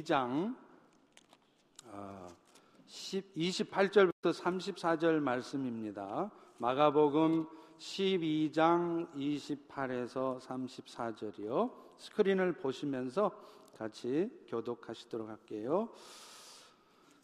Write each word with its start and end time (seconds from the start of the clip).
12장 0.00 0.54
28절부터 3.36 4.26
어, 4.26 4.30
34절 4.30 5.20
말씀입니다. 5.20 6.30
마가복음 6.58 7.46
12장 7.78 9.08
28에서 9.14 10.40
34절이요. 10.40 11.72
스크린을 11.96 12.52
보시면서 12.54 13.30
같이 13.78 14.30
교독하시도록 14.48 15.28
할게요. 15.28 15.88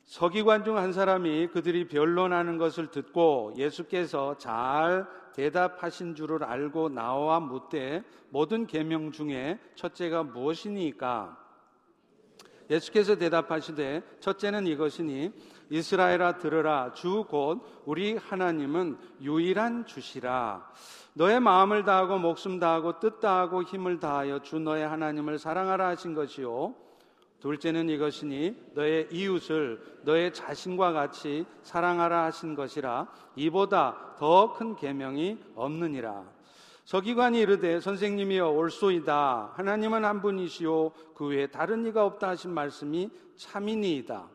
서기관 0.04 0.64
중 0.64 0.76
한 0.76 0.92
사람이 0.92 1.48
그들이 1.48 1.88
변론하는 1.88 2.58
것을 2.58 2.90
듣고 2.90 3.52
예수께서 3.56 4.38
잘 4.38 5.06
대답하신 5.34 6.14
줄을 6.14 6.44
알고 6.44 6.90
나와 6.90 7.40
묻되 7.40 8.02
모든 8.30 8.66
계명 8.66 9.12
중에 9.12 9.58
첫째가 9.74 10.22
무엇이니까 10.22 11.45
예수께서 12.70 13.16
대답하시되 13.16 14.02
첫째는 14.20 14.66
이것이니 14.66 15.32
이스라엘아 15.70 16.38
들으라. 16.38 16.92
주 16.92 17.24
곧 17.28 17.62
우리 17.84 18.16
하나님은 18.16 18.98
유일한 19.22 19.86
주시라. 19.86 20.70
너의 21.14 21.40
마음을 21.40 21.84
다하고 21.84 22.18
목숨 22.18 22.58
다하고 22.60 23.00
뜻 23.00 23.20
다하고 23.20 23.62
힘을 23.62 23.98
다하여 24.00 24.40
주 24.42 24.58
너의 24.58 24.86
하나님을 24.86 25.38
사랑하라 25.38 25.88
하신 25.88 26.14
것이요. 26.14 26.74
둘째는 27.40 27.88
이것이니 27.88 28.70
너의 28.74 29.08
이웃을 29.12 29.80
너의 30.02 30.32
자신과 30.32 30.92
같이 30.92 31.46
사랑하라 31.62 32.24
하신 32.24 32.54
것이라. 32.54 33.06
이보다 33.36 34.14
더 34.18 34.52
큰 34.54 34.74
계명이 34.76 35.38
없느니라 35.54 36.35
서기관이 36.86 37.40
이르되 37.40 37.80
선생님이여 37.80 38.48
올소이다. 38.50 39.54
하나님은 39.54 40.04
한 40.04 40.22
분이시오. 40.22 40.92
그 41.16 41.26
외에 41.26 41.48
다른 41.48 41.84
이가 41.84 42.06
없다 42.06 42.28
하신 42.28 42.52
말씀이 42.52 43.10
참이니이다. 43.34 44.28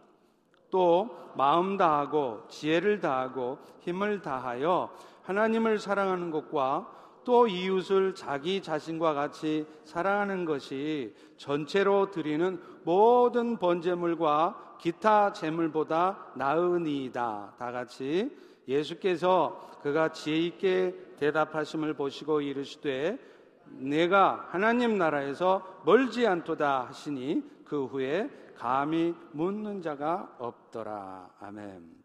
또 0.70 1.10
마음 1.38 1.78
다하고 1.78 2.42
지혜를 2.50 3.00
다하고 3.00 3.58
힘을 3.80 4.22
다하여 4.22 4.90
하나님을 5.24 5.80
사랑하는 5.80 6.30
것과 6.30 6.92
또 7.24 7.48
이웃을 7.48 8.16
자기 8.16 8.62
자신과 8.62 9.14
같이 9.14 9.66
사랑하는 9.86 10.44
것이 10.44 11.16
전체로 11.38 12.12
드리는 12.12 12.62
모든 12.84 13.60
번제물과 13.60 14.76
기타 14.78 15.32
제물보다 15.32 16.34
나으니이다. 16.36 17.54
다 17.58 17.72
같이 17.72 18.36
예수께서 18.68 19.70
그가 19.82 20.12
지혜 20.12 20.38
있게 20.38 21.11
대답하심을 21.22 21.94
보시고 21.94 22.42
이르시되 22.42 23.18
내가 23.66 24.48
하나님 24.50 24.98
나라에서 24.98 25.84
멀지 25.86 26.26
않도다 26.26 26.88
하시니 26.88 27.44
그 27.64 27.86
후에 27.86 28.28
감히 28.58 29.14
묻는 29.32 29.84
자가 29.84 30.36
없더라. 30.40 31.30
아멘. 31.40 32.02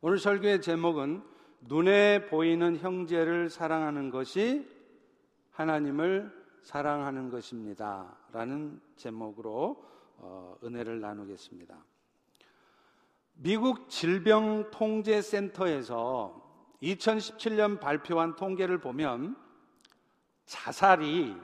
오늘 0.00 0.18
설교의 0.18 0.60
제목은 0.60 1.22
눈에 1.60 2.26
보이는 2.26 2.76
형제를 2.76 3.48
사랑하는 3.48 4.10
것이 4.10 4.68
하나님을 5.52 6.42
사랑하는 6.62 7.30
것입니다. 7.30 8.16
라는 8.32 8.80
제목으로 8.96 9.84
어, 10.16 10.56
은혜를 10.64 10.98
나누겠습니다. 11.00 11.76
미국 13.34 13.88
질병통제센터에서 13.88 16.43
2017년 16.84 17.80
발표한 17.80 18.36
통계를 18.36 18.78
보면 18.78 19.36
자살이 20.44 21.34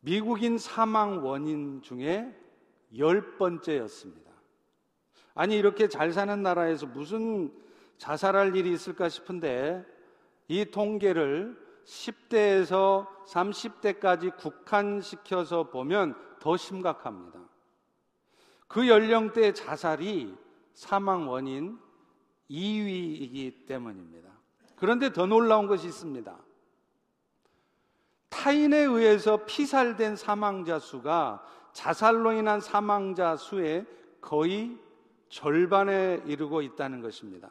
미국인 0.00 0.56
사망 0.56 1.24
원인 1.24 1.82
중에 1.82 2.34
열 2.96 3.36
번째였습니다. 3.36 4.30
아니, 5.34 5.56
이렇게 5.56 5.88
잘 5.88 6.12
사는 6.12 6.42
나라에서 6.42 6.86
무슨 6.86 7.52
자살할 7.98 8.54
일이 8.56 8.72
있을까 8.72 9.08
싶은데 9.08 9.84
이 10.48 10.64
통계를 10.64 11.56
10대에서 11.84 13.06
30대까지 13.26 14.36
국한시켜서 14.36 15.64
보면 15.70 16.14
더 16.40 16.56
심각합니다. 16.56 17.40
그 18.68 18.88
연령대 18.88 19.52
자살이 19.52 20.34
사망 20.72 21.28
원인 21.28 21.78
2위이기 22.50 23.66
때문입니다. 23.66 24.28
그런데 24.76 25.12
더 25.12 25.26
놀라운 25.26 25.66
것이 25.66 25.86
있습니다. 25.86 26.36
타인에 28.28 28.78
의해서 28.78 29.44
피살된 29.44 30.16
사망자 30.16 30.78
수가 30.78 31.44
자살로 31.72 32.32
인한 32.32 32.60
사망자 32.60 33.36
수의 33.36 33.86
거의 34.20 34.78
절반에 35.28 36.22
이르고 36.26 36.62
있다는 36.62 37.02
것입니다. 37.02 37.50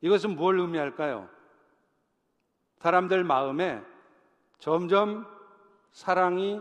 이것은 0.00 0.36
뭘 0.36 0.60
의미할까요? 0.60 1.28
사람들 2.78 3.24
마음에 3.24 3.82
점점 4.58 5.26
사랑이 5.90 6.60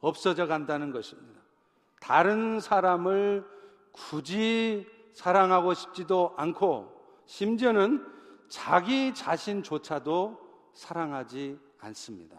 없어져 0.00 0.46
간다는 0.46 0.92
것입니다. 0.92 1.40
다른 2.00 2.60
사람을 2.60 3.44
굳이 3.92 4.86
사랑하고 5.12 5.74
싶지도 5.74 6.34
않고 6.36 6.93
심지어는 7.26 8.04
자기 8.48 9.14
자신조차도 9.14 10.38
사랑하지 10.72 11.58
않습니다. 11.80 12.36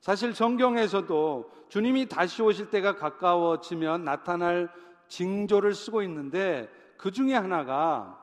사실 0.00 0.34
성경에서도 0.34 1.50
주님이 1.68 2.08
다시 2.08 2.42
오실 2.42 2.70
때가 2.70 2.96
가까워지면 2.96 4.04
나타날 4.04 4.72
징조를 5.08 5.74
쓰고 5.74 6.02
있는데 6.02 6.68
그 6.96 7.10
중에 7.10 7.34
하나가 7.34 8.18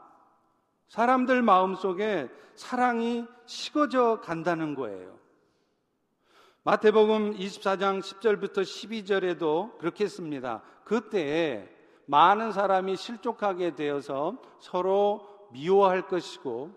사람들 0.87 1.41
마음 1.41 1.75
속에 1.75 2.29
사랑이 2.55 3.25
식어져 3.45 4.21
간다는 4.21 4.73
거예요. 4.73 5.17
마태복음 6.63 7.35
24장 7.37 8.01
10절부터 8.01 8.61
12절에도 8.61 9.77
그렇게 9.77 10.03
했습니다. 10.05 10.61
그때 10.83 11.69
많은 12.07 12.51
사람이 12.51 12.95
실족하게 12.95 13.75
되어서 13.75 14.41
서로 14.59 15.36
미워할 15.51 16.07
것이고 16.07 16.71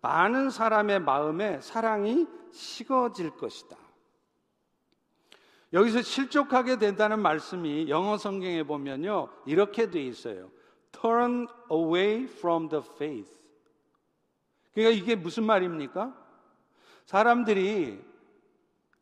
많은 0.00 0.50
사람의 0.50 1.00
마음에 1.00 1.60
사랑이 1.60 2.26
식어질 2.52 3.30
것이다. 3.36 3.76
여기서 5.72 6.02
실족하게 6.02 6.78
된다는 6.78 7.20
말씀이 7.20 7.90
영어 7.90 8.16
성경에 8.16 8.62
보면요. 8.62 9.28
이렇게 9.44 9.90
돼 9.90 10.02
있어요. 10.02 10.50
Turn 10.92 11.46
away 11.70 12.24
from 12.24 12.68
the 12.68 12.82
faith. 12.94 13.38
그러니까 14.72 15.02
이게 15.02 15.14
무슨 15.14 15.44
말입니까? 15.44 16.14
사람들이 17.04 18.02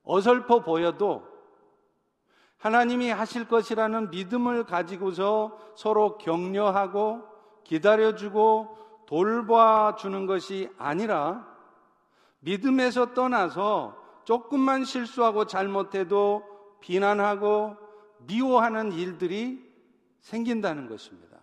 어설퍼 0.02 0.60
보여도 0.60 1.26
하나님이 2.58 3.10
하실 3.10 3.46
것이라는 3.46 4.10
믿음을 4.10 4.64
가지고서 4.64 5.58
서로 5.76 6.16
격려하고 6.18 7.22
기다려주고 7.64 8.85
돌봐주는 9.06 10.26
것이 10.26 10.68
아니라 10.78 11.46
믿음에서 12.40 13.14
떠나서 13.14 14.22
조금만 14.24 14.84
실수하고 14.84 15.46
잘못해도 15.46 16.44
비난하고 16.80 17.76
미워하는 18.26 18.92
일들이 18.92 19.64
생긴다는 20.20 20.88
것입니다. 20.88 21.38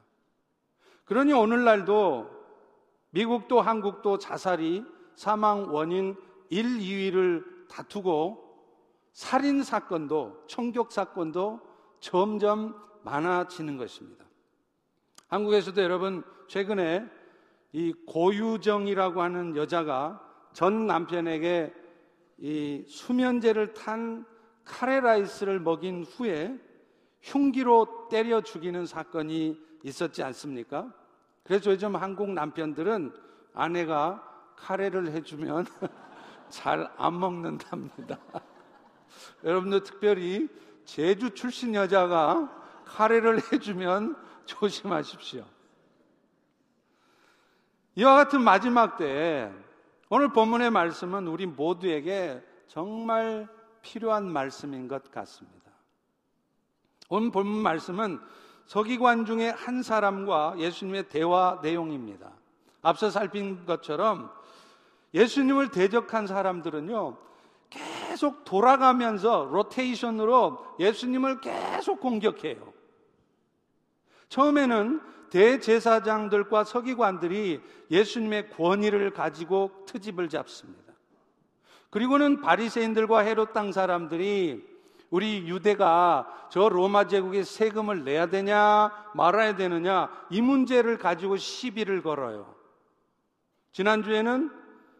그러니 1.06 1.34
오늘날도 1.34 2.29
미국도 3.12 3.62
한국도 3.62 4.18
자살이 4.18 4.84
사망 5.16 5.74
원인 5.74 6.16
1, 6.50 6.80
2위를 6.80 7.68
다투고 7.69 8.44
살인 9.13 9.63
사건도 9.63 10.44
총격 10.47 10.91
사건도 10.91 11.62
점점 12.00 12.75
많아지는 13.03 13.77
것입니다. 13.77 14.25
한국에서도 15.27 15.81
여러분 15.81 16.24
최근에 16.48 17.09
이 17.74 17.92
고유정이라고 18.06 19.22
하는 19.22 19.56
여자가 19.56 20.22
전 20.54 20.86
남편에게 20.86 21.74
이 22.38 22.86
수면제를 22.88 23.74
탄 23.74 24.25
카레라이스를 24.64 25.60
먹인 25.60 26.04
후에 26.04 26.58
흉기로 27.22 28.10
때려 28.10 28.42
죽이는 28.42 28.86
사건이 28.86 29.60
있었지 29.84 30.24
않습니까? 30.24 30.94
그래서 31.44 31.72
요즘 31.72 31.96
한국 31.96 32.30
남편들은 32.30 33.12
아내가 33.54 34.24
카레를 34.56 35.12
해주면 35.12 35.66
잘 36.50 36.88
안 36.98 37.19
먹는답니다. 37.19 38.19
여러분들 39.44 39.84
특별히 39.84 40.48
제주 40.86 41.31
출신 41.31 41.74
여자가 41.74 42.52
카레를 42.86 43.40
해주면 43.52 44.16
조심하십시오. 44.46 45.44
이와 47.95 48.16
같은 48.16 48.42
마지막 48.42 48.98
때 48.98 49.51
오늘 50.10 50.30
본문의 50.34 50.72
말씀은 50.72 51.28
우리 51.28 51.45
모두에게 51.45 52.44
정말 52.68 53.48
필요한 53.81 54.31
말씀인 54.31 54.88
것 54.88 55.12
같습니다. 55.12 55.72
오늘 57.10 57.31
본문 57.31 57.62
말씀은 57.62 58.19
서기관 58.66 59.25
중에 59.25 59.50
한 59.50 59.84
사람과 59.84 60.56
예수님의 60.57 61.10
대화 61.10 61.60
내용입니다. 61.62 62.31
앞서 62.81 63.12
살핀 63.12 63.66
것처럼 63.66 64.31
예수님을 65.13 65.69
대적한 65.69 66.25
사람들은요, 66.25 67.18
계속 67.69 68.44
돌아가면서 68.45 69.48
로테이션으로 69.51 70.78
예수님을 70.80 71.42
계속 71.42 72.00
공격해요. 72.00 72.74
처음에는 74.30 75.01
대제사장들과 75.33 76.63
서기관들이 76.63 77.59
예수님의 77.89 78.51
권위를 78.51 79.12
가지고 79.12 79.71
트집을 79.88 80.30
잡습니다. 80.30 80.94
그리고는 81.89 82.39
바리새인들과 82.41 83.21
헤롯 83.21 83.51
땅 83.51 83.71
사람들이 83.71 84.63
우리 85.09 85.47
유대가 85.47 86.47
저 86.51 86.69
로마 86.69 87.07
제국에 87.07 87.44
세금을 87.44 88.03
내야 88.03 88.27
되냐 88.27 88.91
말아야 89.15 89.56
되느냐 89.56 90.09
이 90.30 90.39
문제를 90.41 91.00
가지고 91.00 91.38
시비를 91.38 92.03
걸어요. 92.03 92.53
지난주에는 93.71 94.51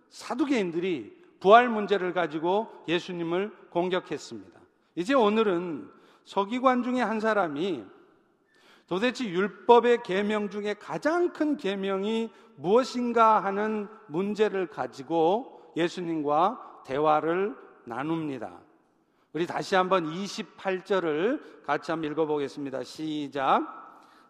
사두개인들이 0.10 1.16
부활 1.42 1.70
문제를 1.70 2.14
가지고 2.14 2.72
예수님을 2.88 3.52
공격했습니다. 3.70 4.60
이제 4.96 5.14
오늘은 5.14 5.92
서기관 6.26 6.82
중에 6.82 7.02
한 7.02 7.20
사람이 7.20 7.84
도대체 8.88 9.26
율법의 9.26 10.04
계명 10.04 10.50
중에 10.50 10.76
가장 10.76 11.32
큰 11.34 11.58
계명이 11.58 12.32
무엇인가 12.56 13.44
하는 13.44 13.88
문제를 14.08 14.68
가지고 14.68 15.72
예수님과 15.76 16.82
대화를 16.86 17.56
나눕니다. 17.86 18.52
우리 19.34 19.48
다시 19.48 19.76
한번 19.76 20.06
28절을 20.06 21.64
같이 21.66 21.92
한번 21.92 22.12
읽어보겠습니다. 22.12 22.84
시작. 22.84 23.82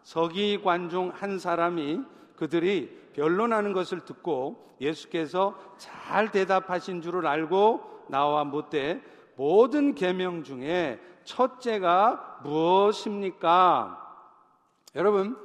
서기관 0.02 0.88
중 0.88 1.10
한 1.10 1.38
사람이 1.38 2.00
그들이 2.36 3.10
변론하는 3.14 3.72
것을 3.72 4.00
듣고 4.00 4.76
예수께서 4.80 5.58
잘 5.76 6.30
대답하신 6.30 7.02
줄을 7.02 7.26
알고 7.26 8.06
나와 8.08 8.44
묻되 8.44 9.02
모든 9.36 9.94
계명 9.94 10.42
중에 10.42 11.00
첫째가 11.24 12.40
무엇입니까? 12.42 14.03
여러분, 14.94 15.36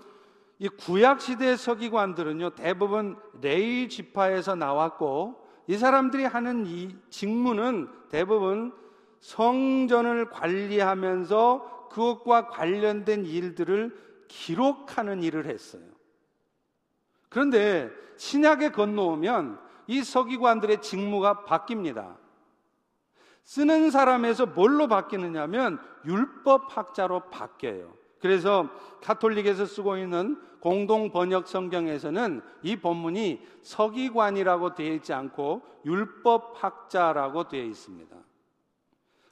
이 0.60 0.68
구약 0.68 1.22
시대 1.22 1.56
서기관들은요 1.56 2.52
대부분 2.52 3.18
레이 3.42 3.88
지파에서 3.88 4.56
나왔고 4.56 5.48
이 5.68 5.78
사람들이 5.78 6.26
하는 6.26 6.66
이 6.66 6.96
직무는 7.10 7.90
대부분 8.10 8.74
성전을 9.22 10.30
관리하면서 10.30 11.90
그것과 11.90 12.48
관련된 12.48 13.26
일들을 13.26 14.26
기록하는 14.28 15.24
일을 15.24 15.46
했어요. 15.46 15.84
그런데 17.30 17.90
신약에 18.18 18.72
건너오면 18.72 19.60
이 19.88 20.04
서기관들의 20.04 20.82
직무가 20.82 21.44
바뀝니다. 21.46 22.18
쓰는 23.44 23.90
사람에서 23.90 24.46
뭘로 24.48 24.88
바뀌느냐면 24.88 25.80
율법학자로 26.06 27.30
바뀌어요. 27.30 27.99
그래서 28.20 28.70
카톨릭에서 29.02 29.66
쓰고 29.66 29.98
있는 29.98 30.40
공동 30.60 31.12
번역 31.12 31.48
성경에서는 31.48 32.42
이 32.64 32.76
본문이 32.76 33.42
서기관이라고 33.62 34.76
되어 34.76 34.94
있지 34.94 35.14
않고 35.14 35.62
율법학자라고 35.86 37.48
되어 37.48 37.64
있습니다. 37.64 38.16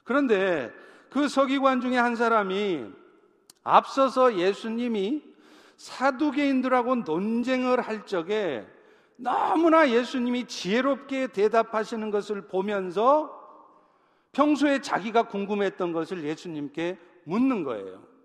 그런데 0.04 0.72
그 1.10 1.28
서기관 1.28 1.82
중에 1.82 1.98
한 1.98 2.16
사람이 2.16 2.86
앞서서 3.64 4.36
예수님이 4.36 5.24
사두개인들하고 5.76 6.96
논쟁을 6.98 7.82
할 7.82 8.06
적에 8.06 8.66
너무나 9.18 9.90
예수님이 9.90 10.46
지혜롭게 10.46 11.28
대답하시는 11.28 12.10
것을 12.12 12.48
보면서 12.48 13.36
평소에 14.32 14.82
자기가 14.82 15.24
궁금했던 15.24 15.92
것을 15.92 16.24
예수님께 16.24 16.98
묻는 17.26 17.64
거예요. 17.64 18.17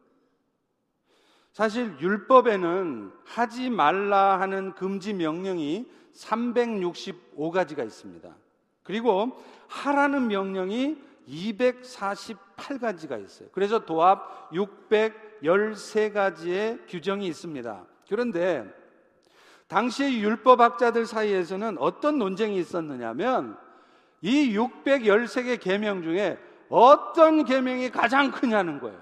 사실 1.53 1.95
율법에는 2.01 3.13
하지 3.25 3.71
말라 3.71 4.41
하는 4.41 4.75
금지 4.75 5.13
명령이 5.13 5.87
365가지가 6.15 7.87
있습니다. 7.87 8.35
그리고 8.83 9.41
하라는 9.69 10.27
명령이 10.29 10.97
248가지가 11.29 13.23
있어요. 13.25 13.49
그래서 13.53 13.85
도합 13.85 14.51
613가지의 14.53 16.89
규정이 16.89 17.27
있습니다. 17.27 17.85
그런데 18.09 18.65
당시의 19.69 20.23
율법학자들 20.23 21.05
사이에서는 21.07 21.77
어떤 21.79 22.19
논쟁이 22.19 22.59
있었느냐면 22.59 23.57
이 24.21 24.57
613개 24.57 25.61
계명 25.61 26.03
중에 26.03 26.39
어떤 26.69 27.45
계명이 27.45 27.91
가장 27.91 28.31
크냐는 28.31 28.79
거예요. 28.81 29.01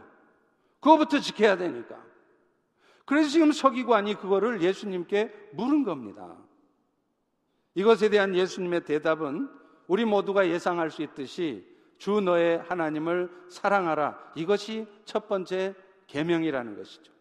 그거부터 0.80 1.20
지켜야 1.20 1.56
되니까. 1.56 2.09
그래서 3.10 3.28
지금 3.28 3.50
서기관이 3.50 4.14
그거를 4.14 4.62
예수님께 4.62 5.34
물은 5.54 5.82
겁니다. 5.82 6.36
이것에 7.74 8.08
대한 8.08 8.36
예수님의 8.36 8.84
대답은 8.84 9.50
우리 9.88 10.04
모두가 10.04 10.48
예상할 10.48 10.92
수 10.92 11.02
있듯이 11.02 11.66
주 11.98 12.20
너의 12.20 12.62
하나님을 12.68 13.28
사랑하라. 13.48 14.16
이것이 14.36 14.86
첫 15.04 15.26
번째 15.26 15.74
계명이라는 16.06 16.76
것이죠. 16.76 17.12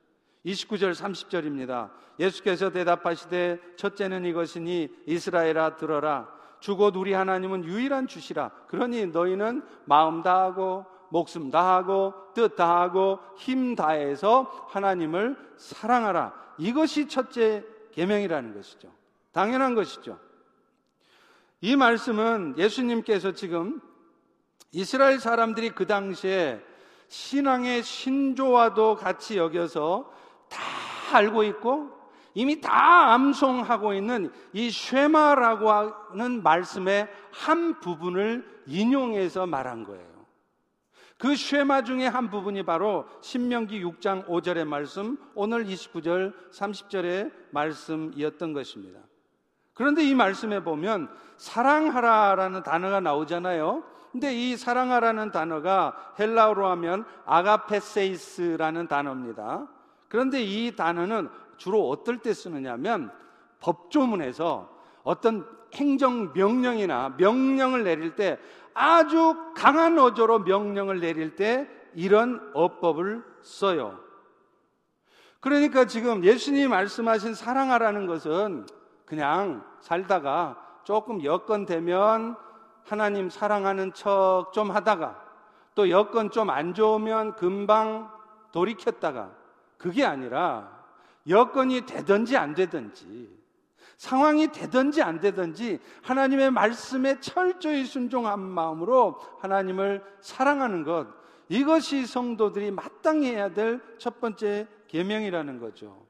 29절 0.46 0.94
30절입니다. 0.94 1.90
예수께서 2.20 2.70
대답하시되 2.70 3.60
첫째는 3.76 4.26
이것이니 4.26 4.90
이스라엘아 5.08 5.78
들어라. 5.78 6.32
주곧 6.60 6.98
우리 6.98 7.14
하나님은 7.14 7.66
유일한 7.66 8.06
주시라. 8.06 8.52
그러니 8.68 9.08
너희는 9.08 9.64
마음 9.86 10.22
다하고 10.22 10.86
목숨 11.10 11.52
다하고 11.52 12.14
뜻 12.34 12.56
다하고 12.56 13.20
힘 13.38 13.76
다해서 13.76 14.68
하나님을 14.70 15.38
사랑하라. 15.58 16.34
이것이 16.58 17.08
첫째 17.08 17.64
계명이라는 17.92 18.54
것이죠. 18.54 18.90
당연한 19.32 19.76
것이죠. 19.76 20.20
이 21.62 21.76
말씀은 21.76 22.56
예수님께서 22.58 23.34
지금 23.34 23.82
이스라엘 24.72 25.20
사람들이 25.20 25.72
그 25.72 25.86
당시에 25.86 26.62
신앙의 27.08 27.84
신조와도 27.84 28.96
같이 28.96 29.38
여겨서 29.38 30.12
다 30.48 30.60
알고 31.18 31.44
있고 31.44 32.00
이미 32.36 32.62
다 32.62 33.14
암송하고 33.14 33.94
있는 33.94 34.32
이 34.54 34.70
쉐마라고 34.70 35.72
하는 35.72 36.44
말씀의 36.44 37.08
한 37.32 37.80
부분을 37.80 38.48
인용해서 38.68 39.48
말한 39.48 39.84
거예요. 39.84 40.09
그 41.20 41.36
쉐마 41.36 41.84
중에 41.84 42.08
한 42.08 42.30
부분이 42.30 42.64
바로 42.64 43.06
신명기 43.20 43.84
6장 43.84 44.26
5절의 44.26 44.66
말씀, 44.66 45.18
오늘 45.36 45.66
29절 45.66 46.34
30절의 46.50 47.34
말씀이었던 47.52 48.54
것입니다. 48.54 49.02
그런데 49.74 50.02
이 50.02 50.16
말씀에 50.16 50.64
보면 50.64 51.10
사랑하라라는 51.36 52.64
단어가 52.64 53.02
나오잖아요. 53.02 53.84
근데 54.14 54.34
이 54.34 54.56
사랑하라는 54.56 55.32
단어가 55.32 56.14
헬라어로 56.18 56.66
하면 56.68 57.04
아가페세이스라는 57.26 58.88
단어입니다. 58.88 59.68
그런데 60.08 60.42
이 60.42 60.74
단어는 60.74 61.28
주로 61.58 61.90
어떨 61.90 62.20
때 62.20 62.34
쓰느냐면 62.34 63.12
법조문에서 63.60 64.74
어떤 65.04 65.46
행정 65.74 66.32
명령이나 66.34 67.16
명령을 67.18 67.84
내릴 67.84 68.16
때 68.16 68.40
아주 68.80 69.36
강한 69.56 70.00
어조로 70.00 70.40
명령을 70.40 71.02
내릴 71.02 71.36
때 71.36 71.70
이런 71.96 72.52
어법을 72.54 73.26
써요. 73.42 74.00
그러니까 75.42 75.84
지금 75.86 76.24
예수님이 76.24 76.68
말씀하신 76.68 77.34
사랑하라는 77.34 78.08
것은 78.08 78.66
그냥 79.06 79.66
살다가 79.82 80.58
조금 80.86 81.24
여건 81.26 81.66
되면 81.66 82.38
하나님 82.86 83.30
사랑하는 83.30 83.94
척 83.94 84.52
좀 84.54 84.72
하다가 84.72 85.28
또 85.76 85.90
여건 85.90 86.32
좀 86.32 86.50
안 86.50 86.74
좋으면 86.74 87.36
금방 87.36 88.10
돌이켰다가 88.54 89.32
그게 89.78 90.06
아니라 90.06 90.72
여건이 91.28 91.86
되든지 91.86 92.38
안 92.38 92.56
되든지 92.56 93.39
상황이 94.00 94.48
되든지 94.48 95.04
안 95.04 95.20
되든지 95.20 95.78
하나님의 96.04 96.52
말씀에 96.52 97.20
철저히 97.20 97.84
순종한 97.84 98.40
마음으로 98.40 99.20
하나님을 99.42 100.02
사랑하는 100.22 100.86
것 100.86 101.06
이것이 101.50 102.06
성도들이 102.06 102.72
마땅히 102.72 103.28
해야 103.28 103.54
될 103.54 103.82
첫 103.98 104.22
번째 104.22 104.68
계명이라는 104.88 105.60
거죠. 105.60 106.06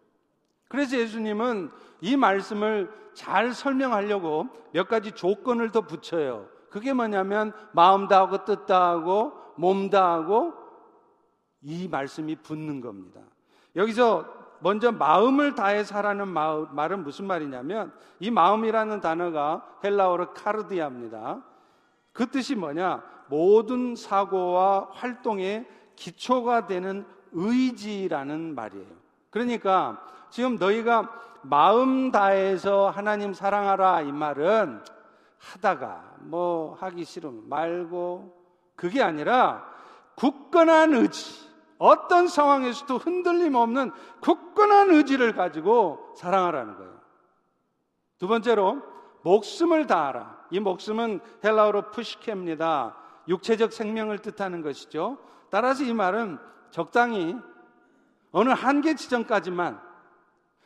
그래서 0.67 0.98
예수님은 1.00 1.72
이 2.01 2.15
말씀을 2.15 2.91
잘 3.15 3.53
설명하려고 3.53 4.48
몇 4.72 4.88
가지 4.88 5.12
조건을 5.12 5.72
더 5.72 5.81
붙여요. 5.81 6.48
그게 6.69 6.93
뭐냐면 6.93 7.53
마음 7.74 8.08
다하고 8.08 8.46
뜻 8.46 8.67
다하고 8.67 9.34
몸 9.58 9.89
다하고 9.89 10.53
이 11.63 11.88
말씀이 11.88 12.36
붙는 12.36 12.81
겁니다. 12.81 13.19
여기서 13.75 14.38
먼저 14.59 14.91
마음을 14.91 15.55
다해 15.55 15.83
사라는 15.83 16.27
말은 16.27 17.03
무슨 17.03 17.25
말이냐면 17.25 17.91
이 18.19 18.29
마음이라는 18.29 18.99
단어가 19.01 19.65
헬라어로 19.83 20.33
카르디아입니다. 20.33 21.41
그 22.13 22.27
뜻이 22.27 22.55
뭐냐? 22.55 23.01
모든 23.27 23.95
사고와 23.95 24.89
활동의 24.91 25.65
기초가 25.95 26.67
되는 26.67 27.05
의지라는 27.31 28.55
말이에요. 28.55 28.87
그러니까 29.29 30.01
지금 30.29 30.55
너희가 30.55 31.09
마음 31.41 32.11
다해서 32.11 32.89
하나님 32.89 33.33
사랑하라 33.33 34.01
이 34.01 34.11
말은 34.11 34.81
하다가 35.37 36.15
뭐 36.19 36.75
하기 36.79 37.05
싫으면 37.05 37.47
말고 37.47 38.35
그게 38.75 39.01
아니라 39.01 39.65
굳건한 40.15 40.93
의지 40.93 41.49
어떤 41.79 42.27
상황에서도 42.27 42.98
흔들림 42.98 43.55
없는 43.55 43.91
굳건한 44.21 44.91
의지를 44.91 45.33
가지고 45.33 46.13
사랑하라는 46.17 46.75
거예요. 46.77 47.00
두 48.19 48.27
번째로 48.27 48.81
목숨을 49.24 49.88
다하라. 49.88 50.45
이 50.51 50.59
목숨은 50.59 51.21
헬라어로 51.43 51.91
푸시케입니다. 51.91 52.95
육체적 53.27 53.74
생명을 53.74 54.19
뜻하는 54.19 54.62
것이죠. 54.62 55.17
따라서 55.50 55.83
이 55.83 55.93
말은 55.93 56.38
적당히 56.69 57.36
어느 58.31 58.50
한계 58.50 58.95
지점까지만 58.95 59.79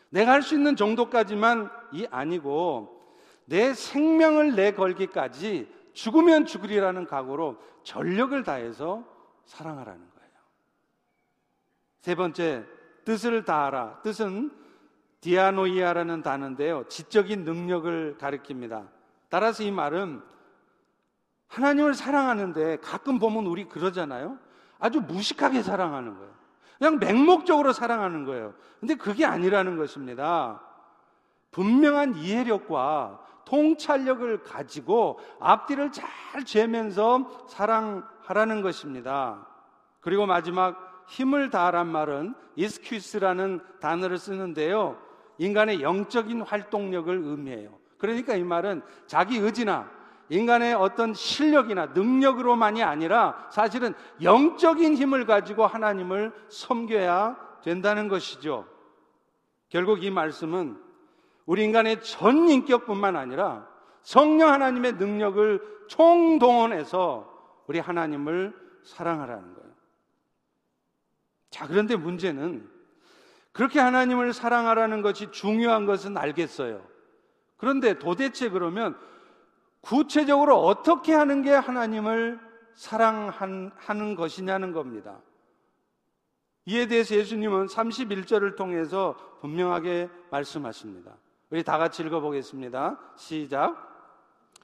내가 0.09 0.31
할 0.31 0.41
수 0.41 0.55
있는 0.55 0.75
정도까지만이 0.75 2.07
아니고 2.11 3.01
내 3.45 3.73
생명을 3.73 4.55
내 4.55 4.71
걸기까지 4.71 5.71
죽으면 5.93 6.45
죽으리라는 6.45 7.05
각오로 7.05 7.57
전력을 7.83 8.43
다해서 8.43 9.03
사랑하라는 9.45 9.99
거예요. 9.99 10.12
세 12.03 12.15
번째, 12.15 12.65
뜻을 13.05 13.45
다하라. 13.45 14.01
뜻은 14.01 14.51
디아노이아라는 15.21 16.21
단어인데요. 16.21 16.83
지적인 16.89 17.45
능력을 17.45 18.17
가리킵니다. 18.19 18.89
따라서 19.29 19.63
이 19.63 19.71
말은 19.71 20.21
하나님을 21.47 21.93
사랑하는데 21.93 22.79
가끔 22.81 23.19
보면 23.19 23.45
우리 23.45 23.69
그러잖아요. 23.69 24.37
아주 24.79 24.99
무식하게 24.99 25.63
사랑하는 25.63 26.17
거예요. 26.17 26.33
그냥 26.77 26.99
맹목적으로 26.99 27.71
사랑하는 27.71 28.25
거예요. 28.25 28.53
근데 28.81 28.95
그게 28.95 29.23
아니라는 29.23 29.77
것입니다. 29.77 30.61
분명한 31.51 32.15
이해력과 32.15 33.21
통찰력을 33.45 34.43
가지고 34.43 35.21
앞뒤를 35.39 35.93
잘 35.93 36.43
재면서 36.43 37.47
사랑하라는 37.47 38.61
것입니다. 38.61 39.47
그리고 40.01 40.25
마지막 40.25 40.92
힘을 41.07 41.49
다하란 41.49 41.87
말은 41.87 42.35
이스큐스라는 42.55 43.61
단어를 43.79 44.17
쓰는데요. 44.17 44.97
인간의 45.37 45.81
영적인 45.81 46.41
활동력을 46.41 47.13
의미해요. 47.23 47.77
그러니까 47.97 48.35
이 48.35 48.43
말은 48.43 48.81
자기 49.07 49.37
의지나 49.37 49.89
인간의 50.29 50.73
어떤 50.73 51.13
실력이나 51.13 51.87
능력으로만이 51.87 52.83
아니라 52.83 53.47
사실은 53.51 53.93
영적인 54.21 54.95
힘을 54.95 55.25
가지고 55.25 55.67
하나님을 55.67 56.31
섬겨야 56.49 57.37
된다는 57.63 58.07
것이죠. 58.07 58.65
결국 59.69 60.03
이 60.03 60.11
말씀은 60.11 60.77
우리 61.45 61.63
인간의 61.65 62.01
전 62.01 62.49
인격뿐만 62.49 63.15
아니라 63.15 63.67
성령 64.01 64.49
하나님의 64.51 64.93
능력을 64.93 65.85
총동원해서 65.87 67.31
우리 67.67 67.79
하나님을 67.79 68.53
사랑하라는 68.83 69.53
거예요. 69.53 69.72
자, 71.53 71.67
그런데 71.67 71.95
문제는 71.95 72.67
그렇게 73.51 73.79
하나님을 73.79 74.33
사랑하라는 74.33 75.03
것이 75.03 75.31
중요한 75.31 75.85
것은 75.85 76.17
알겠어요. 76.17 76.83
그런데 77.57 77.99
도대체 77.99 78.49
그러면 78.49 78.97
구체적으로 79.81 80.57
어떻게 80.65 81.13
하는 81.13 81.43
게 81.43 81.51
하나님을 81.51 82.39
사랑하는 82.73 84.15
것이냐는 84.15 84.71
겁니다. 84.71 85.21
이에 86.65 86.87
대해서 86.87 87.13
예수님은 87.13 87.67
31절을 87.67 88.55
통해서 88.55 89.15
분명하게 89.41 90.09
말씀하십니다. 90.31 91.15
우리 91.51 91.63
다 91.63 91.77
같이 91.77 92.01
읽어보겠습니다. 92.01 92.99
시작. 93.15 93.93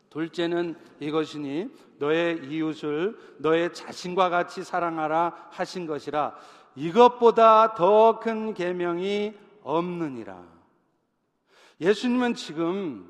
둘째는 0.09 0.75
이것이니 0.99 1.69
너의 1.99 2.43
이웃을 2.45 3.15
너의 3.37 3.71
자신과 3.73 4.29
같이 4.29 4.63
사랑하라 4.63 5.49
하신 5.51 5.85
것이라 5.85 6.35
이것보다 6.75 7.73
더 7.73 8.19
큰 8.19 8.53
계명이 8.53 9.33
없느니라. 9.63 10.37
예수님은 11.81 12.35
지금 12.35 13.09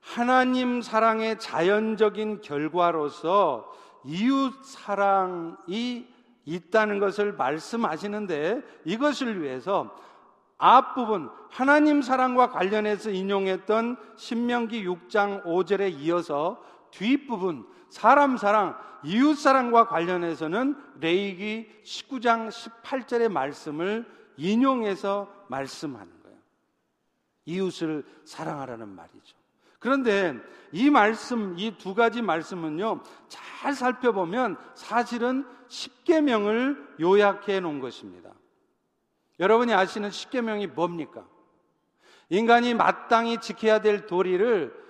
하나님 0.00 0.82
사랑의 0.82 1.38
자연적인 1.38 2.42
결과로서 2.42 3.72
이웃 4.04 4.52
사랑이 4.62 6.06
있다는 6.44 6.98
것을 6.98 7.32
말씀하시는데 7.32 8.60
이것을 8.84 9.42
위해서 9.42 9.96
앞부분 10.58 11.30
하나님 11.50 12.02
사랑과 12.02 12.50
관련해서 12.50 13.10
인용했던 13.10 13.96
신명기 14.16 14.86
6장 14.86 15.44
5절에 15.44 15.98
이어서 16.00 16.62
뒷부분 16.90 17.66
사람 17.90 18.36
사랑, 18.36 18.76
이웃 19.02 19.34
사랑과 19.36 19.86
관련해서는 19.86 20.76
레이기 21.00 21.68
19장 21.84 22.48
18절의 22.48 23.30
말씀을 23.30 24.06
인용해서 24.36 25.32
말씀하는 25.48 26.10
거예요. 26.22 26.38
이웃을 27.44 28.04
사랑하라는 28.24 28.88
말이죠. 28.88 29.36
그런데 29.78 30.34
이 30.72 30.88
말씀, 30.88 31.58
이 31.58 31.76
두 31.76 31.94
가지 31.94 32.22
말씀은요, 32.22 33.02
잘 33.28 33.74
살펴보면 33.74 34.56
사실은 34.74 35.46
10계명을 35.68 37.00
요약해 37.00 37.60
놓은 37.60 37.80
것입니다. 37.80 38.30
여러분이 39.38 39.74
아시는 39.74 40.08
10계명이 40.08 40.72
뭡니까? 40.72 41.26
인간이 42.30 42.72
마땅히 42.72 43.38
지켜야 43.38 43.80
될 43.80 44.06
도리를 44.06 44.83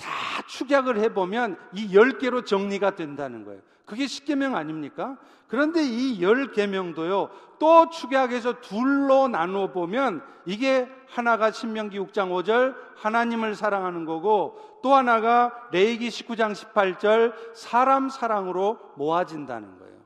다 0.00 0.42
축약을 0.46 0.98
해보면 0.98 1.58
이 1.74 1.94
10개로 1.94 2.44
정리가 2.44 2.96
된다는 2.96 3.44
거예요. 3.44 3.60
그게 3.84 4.06
10개명 4.06 4.54
아닙니까? 4.54 5.18
그런데 5.46 5.82
이 5.82 6.20
10개명도요, 6.20 7.28
또 7.58 7.90
축약해서 7.90 8.60
둘로 8.60 9.28
나누어 9.28 9.72
보면 9.72 10.22
이게 10.46 10.88
하나가 11.08 11.50
신명기 11.50 11.98
6장 11.98 12.30
5절 12.30 12.74
하나님을 12.96 13.54
사랑하는 13.54 14.04
거고 14.04 14.80
또 14.82 14.94
하나가 14.94 15.52
레이기 15.72 16.08
19장 16.08 16.52
18절 16.54 17.34
사람 17.54 18.08
사랑으로 18.08 18.78
모아진다는 18.96 19.78
거예요. 19.78 20.00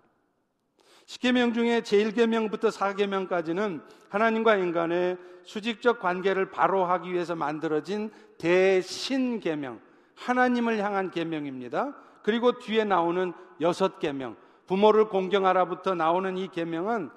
10계명 1.06 1.54
중에 1.54 1.82
제1계명부터 1.82 2.72
4계명까지는 2.72 3.82
하나님과 4.08 4.56
인간의 4.56 5.18
수직적 5.44 6.00
관계를 6.00 6.50
바로 6.50 6.84
하기 6.84 7.12
위해서 7.12 7.34
만들어진 7.34 8.10
대신계명, 8.38 9.80
하나님을 10.16 10.78
향한 10.78 11.10
계명입니다. 11.10 11.94
그리고 12.22 12.58
뒤에 12.58 12.84
나오는 12.84 13.32
여섯 13.60 13.98
계명, 13.98 14.36
부모를 14.66 15.08
공경하라부터 15.08 15.94
나오는 15.94 16.36
이 16.36 16.48
계명은 16.48 17.10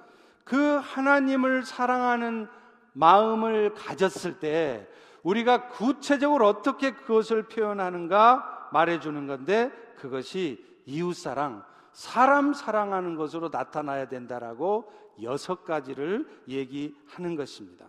그 0.44 0.80
하나님을 0.82 1.64
사랑하는 1.64 2.48
마음을 2.94 3.74
가졌을 3.74 4.40
때 4.40 4.88
우리가 5.24 5.68
구체적으로 5.68 6.48
어떻게 6.48 6.92
그것을 6.92 7.44
표현하는가 7.44 8.70
말해주는 8.72 9.28
건데 9.28 9.72
그것이 9.98 10.66
이웃사랑, 10.86 11.64
사람 11.92 12.54
사랑하는 12.54 13.16
것으로 13.16 13.50
나타나야 13.50 14.08
된다라고 14.08 14.92
여섯 15.22 15.66
가지를 15.66 16.28
얘기하는 16.48 17.36
것입니다. 17.36 17.88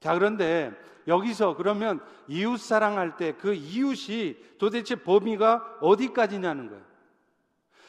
자, 0.00 0.14
그런데 0.14 0.72
여기서 1.06 1.56
그러면 1.56 2.00
이웃 2.28 2.58
사랑할 2.58 3.16
때 3.16 3.32
그 3.32 3.54
이웃이 3.54 4.36
도대체 4.58 4.96
범위가 4.96 5.78
어디까지냐는 5.80 6.68
거예요. 6.68 6.84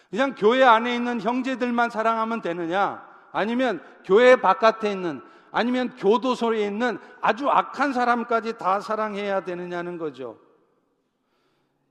그냥 0.10 0.36
교회 0.36 0.64
안에 0.64 0.96
있는 0.96 1.20
형제들만 1.20 1.90
사랑하면 1.90 2.42
되느냐? 2.42 3.06
아니면 3.32 3.84
교회 4.06 4.36
바깥에 4.36 4.92
있는 4.92 5.22
아니면 5.52 5.96
교도소에 5.96 6.66
있는 6.66 7.00
아주 7.20 7.50
악한 7.50 7.94
사람까지 7.94 8.58
다 8.58 8.80
사랑해야 8.80 9.44
되느냐는 9.44 9.98
거죠. 9.98 10.40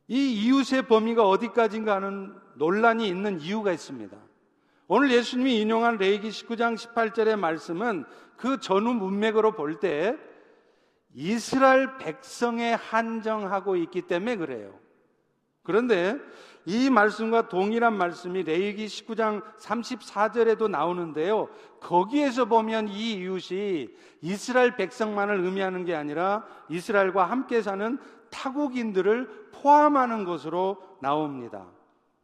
이 0.08 0.32
이웃의 0.44 0.86
범위가 0.86 1.28
어디까지인가 1.28 1.96
하는 1.96 2.34
논란이 2.54 3.08
있는 3.08 3.40
이유가 3.40 3.72
있습니다. 3.72 4.16
오늘 4.88 5.10
예수님이 5.10 5.60
인용한 5.60 5.96
레이기 5.96 6.28
19장 6.28 6.76
18절의 6.76 7.36
말씀은 7.36 8.04
그 8.36 8.60
전후 8.60 8.94
문맥으로 8.94 9.52
볼 9.52 9.80
때 9.80 10.16
이스라엘 11.12 11.96
백성에 11.98 12.74
한정하고 12.74 13.76
있기 13.76 14.02
때문에 14.02 14.36
그래요. 14.36 14.78
그런데 15.62 16.16
이 16.66 16.90
말씀과 16.90 17.48
동일한 17.48 17.94
말씀이 17.96 18.44
레위기 18.44 18.86
19장 18.86 19.42
34절에도 19.58 20.68
나오는데요. 20.70 21.48
거기에서 21.80 22.44
보면 22.44 22.88
이 22.88 23.14
이웃이 23.14 23.88
이스라엘 24.20 24.76
백성만을 24.76 25.40
의미하는 25.40 25.84
게 25.84 25.96
아니라 25.96 26.44
이스라엘과 26.68 27.24
함께 27.24 27.62
사는 27.62 27.98
타국인들을 28.30 29.50
포함하는 29.52 30.24
것으로 30.24 30.76
나옵니다. 31.00 31.66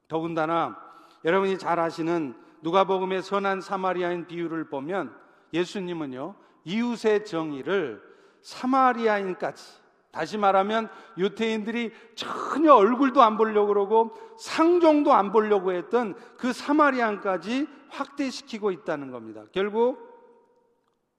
더군다나 0.06 0.76
여러분이 1.24 1.58
잘 1.58 1.80
아시는 1.80 2.41
누가복음의 2.62 3.22
선한 3.22 3.60
사마리아인 3.60 4.26
비유를 4.26 4.68
보면 4.68 5.14
예수님은요. 5.52 6.34
이웃의 6.64 7.24
정의를 7.24 8.00
사마리아인까지 8.40 9.82
다시 10.12 10.36
말하면 10.36 10.88
유태인들이 11.16 11.90
전혀 12.14 12.74
얼굴도 12.74 13.22
안 13.22 13.36
보려고 13.36 13.68
그러고 13.68 14.14
상종도 14.38 15.12
안 15.12 15.32
보려고 15.32 15.72
했던 15.72 16.14
그 16.36 16.52
사마리안까지 16.52 17.66
확대시키고 17.90 18.70
있다는 18.70 19.10
겁니다. 19.10 19.44
결국 19.52 20.12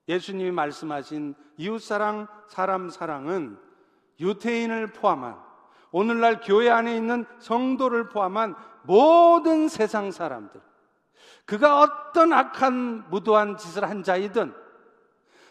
예수님이 0.08 0.52
말씀하신 0.52 1.36
이웃사랑, 1.58 2.28
사람 2.48 2.90
사랑은 2.90 3.58
유태인을 4.20 4.88
포함한 4.88 5.38
오늘날 5.92 6.40
교회 6.42 6.70
안에 6.70 6.96
있는 6.96 7.26
성도를 7.40 8.10
포함한 8.10 8.56
모든 8.84 9.68
세상 9.68 10.12
사람들 10.12 10.62
그가 11.46 11.82
어떤 11.82 12.34
악한 12.34 13.10
무도한 13.10 13.58
짓을 13.58 13.90
한 13.90 14.04
자이든 14.04 14.54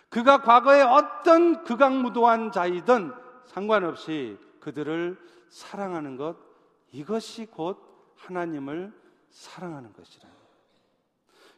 그가 0.09 0.43
과거에 0.43 0.83
어떤 0.83 1.65
극악무도한 1.65 2.53
자이든 2.53 3.15
상관없이 3.47 4.39
그들을 4.61 5.19
사랑하는 5.49 6.17
것, 6.17 6.37
이것이 6.93 7.47
곧 7.47 8.13
하나님을 8.17 8.93
사랑하는 9.31 9.93
것이라. 9.95 10.29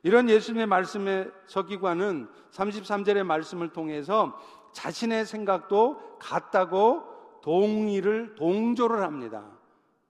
이런 0.05 0.29
예수님의 0.29 0.67
말씀의 0.67 1.33
서기관은 1.47 2.29
33절의 2.53 3.25
말씀을 3.25 3.73
통해서 3.73 4.39
자신의 4.73 5.27
생각도 5.27 6.19
같다고 6.19 7.41
동의를, 7.43 8.35
동조를 8.37 9.03
합니다. 9.03 9.45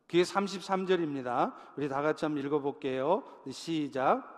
그게 0.06 0.22
33절입니다. 0.22 1.52
우리 1.76 1.88
다 1.88 2.02
같이 2.02 2.24
한번 2.24 2.44
읽어볼게요. 2.44 3.22
시작. 3.50 4.32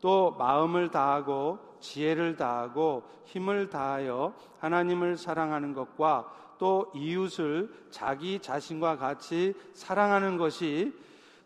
또 0.00 0.32
마음을 0.38 0.90
다하고 0.90 1.58
지혜를 1.80 2.36
다하고 2.36 3.02
힘을 3.24 3.68
다하여 3.68 4.34
하나님을 4.60 5.16
사랑하는 5.16 5.74
것과 5.74 6.32
또 6.58 6.90
이웃을 6.94 7.72
자기 7.90 8.40
자신과 8.40 8.96
같이 8.96 9.54
사랑하는 9.72 10.36
것이 10.36 10.92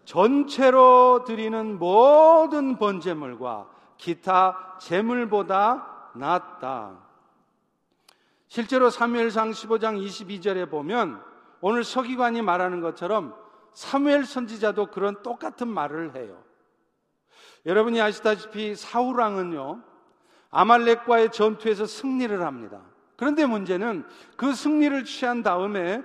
전체로 0.05 1.25
드리는 1.25 1.79
모든 1.79 2.77
번제물과 2.79 3.69
기타 3.97 4.77
제물보다 4.81 6.11
낫다. 6.15 6.99
실제로 8.49 8.91
사무엘상 8.91 9.53
15장 9.53 10.05
22절에 10.05 10.69
보면 10.69 11.23
오늘 11.61 11.85
서기관이 11.85 12.43
말하는 12.43 12.81
것처럼 12.81 13.42
사무엘 13.75 14.25
선지자도 14.25 14.91
그런 14.91 15.23
똑같은 15.23 15.69
말을 15.69 16.15
해요. 16.17 16.43
여러분이 17.67 18.01
아시다시피 18.01 18.75
사우랑은요 18.75 19.83
아말렉과의 20.51 21.33
전투에서 21.33 21.87
승리를 21.87 22.43
합니다. 22.43 22.83
그런데 23.17 23.47
문제는 23.47 24.05
그 24.37 24.53
승리를 24.53 25.05
취한 25.05 25.43
다음에 25.43 26.03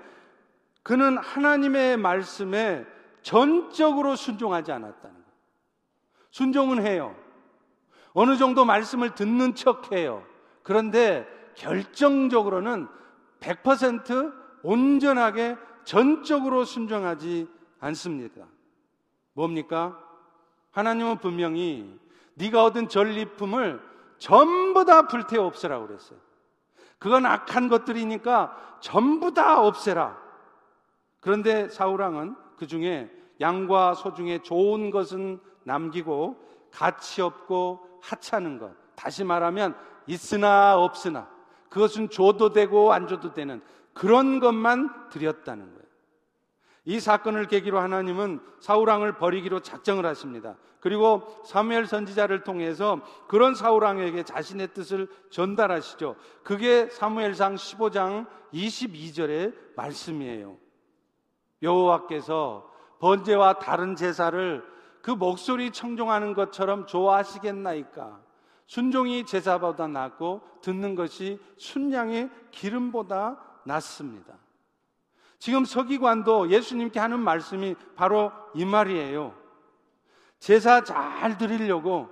그는 0.84 1.18
하나님의 1.18 1.98
말씀에 1.98 2.86
전적으로 3.22 4.16
순종하지 4.16 4.72
않았다는 4.72 5.16
거예요. 5.16 5.28
순종은 6.32 6.86
해요. 6.86 7.16
어느 8.14 8.38
정도 8.38 8.64
말씀을 8.64 9.16
듣는 9.16 9.56
척 9.56 9.92
해요. 9.92 10.24
그런데 10.64 11.28
결정적으로는 11.56 12.88
100% 13.40 14.34
온전하게 14.64 15.58
전적으로 15.84 16.66
순종하지 16.66 17.48
않습니다. 17.80 18.46
뭡니까? 19.34 19.98
하나님은 20.72 21.18
분명히 21.20 22.00
네가 22.36 22.64
얻은 22.66 22.90
전리품을 22.90 23.82
전부 24.18 24.86
다 24.86 25.08
불태워 25.08 25.46
없애라고 25.46 25.88
그랬어요. 25.88 26.20
그건 27.00 27.26
악한 27.26 27.68
것들이니까 27.68 28.78
전부 28.80 29.34
다 29.34 29.62
없애라. 29.62 30.18
그런데 31.20 31.70
사우랑은 31.70 32.36
그 32.58 32.68
중에 32.68 33.12
양과 33.40 33.94
소 33.94 34.14
중에 34.14 34.42
좋은 34.42 34.90
것은 34.90 35.40
남기고 35.64 36.44
가치 36.72 37.22
없고 37.22 38.00
하찮은 38.02 38.60
것. 38.60 38.74
다시 38.96 39.24
말하면 39.24 39.76
있으나 40.08 40.78
없으나 40.78 41.30
그것은 41.70 42.10
줘도 42.10 42.54
되고 42.54 42.94
안 42.94 43.08
줘도 43.08 43.34
되는 43.34 43.62
그런 43.94 44.40
것만 44.40 45.10
드렸다는 45.10 45.66
거예요. 45.74 45.87
이 46.88 47.02
사건을 47.02 47.48
계기로 47.48 47.80
하나님은 47.80 48.40
사우랑을 48.62 49.18
버리기로 49.18 49.60
작정을 49.60 50.06
하십니다. 50.06 50.56
그리고 50.80 51.22
사무엘 51.44 51.86
선지자를 51.86 52.46
통해서 52.46 53.02
그런 53.28 53.56
사우랑에게 53.56 54.24
자신의 54.24 54.70
뜻을 54.74 55.10
전달하시죠. 55.30 56.16
그게 56.44 56.88
사무엘상 56.88 57.56
15장 57.56 58.26
22절의 58.54 59.54
말씀이에요. 59.76 60.56
여호와께서 61.62 62.72
번제와 63.00 63.60
다른 63.60 63.98
제사를 63.98 64.64
그 65.02 65.12
목소리 65.12 65.72
청종하는 65.72 66.34
것처럼 66.34 66.88
좋아하시겠나이까? 66.88 68.22
순종이 68.66 69.26
제사보다 69.26 69.88
낫고 69.88 70.42
듣는 70.62 70.96
것이 70.96 71.38
순양의 71.58 72.30
기름보다 72.52 73.44
낫습니다. 73.66 74.36
지금 75.40 75.66
서기관도 75.66 76.50
예수님께 76.50 77.00
하는 77.00 77.20
말씀이 77.20 77.76
바로 77.96 78.32
이 78.56 78.66
말이에요. 78.66 79.36
제사 80.40 80.84
잘 80.84 81.38
드리려고, 81.38 82.10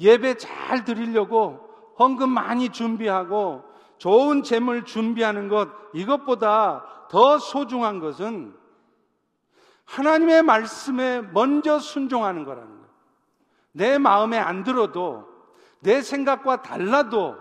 예배 0.00 0.36
잘 0.38 0.84
드리려고, 0.84 1.68
헌금 1.98 2.30
많이 2.30 2.70
준비하고, 2.70 3.64
좋은 3.98 4.42
재물 4.42 4.84
준비하는 4.84 5.48
것, 5.48 5.68
이것보다 5.94 7.06
더 7.08 7.38
소중한 7.38 8.00
것은 8.00 8.56
하나님의 9.84 10.42
말씀에 10.42 11.20
먼저 11.20 11.78
순종하는 11.78 12.44
거라는 12.44 12.68
거예요. 12.68 12.88
내 13.72 13.98
마음에 13.98 14.38
안 14.38 14.64
들어도, 14.64 15.28
내 15.80 16.00
생각과 16.00 16.62
달라도, 16.62 17.36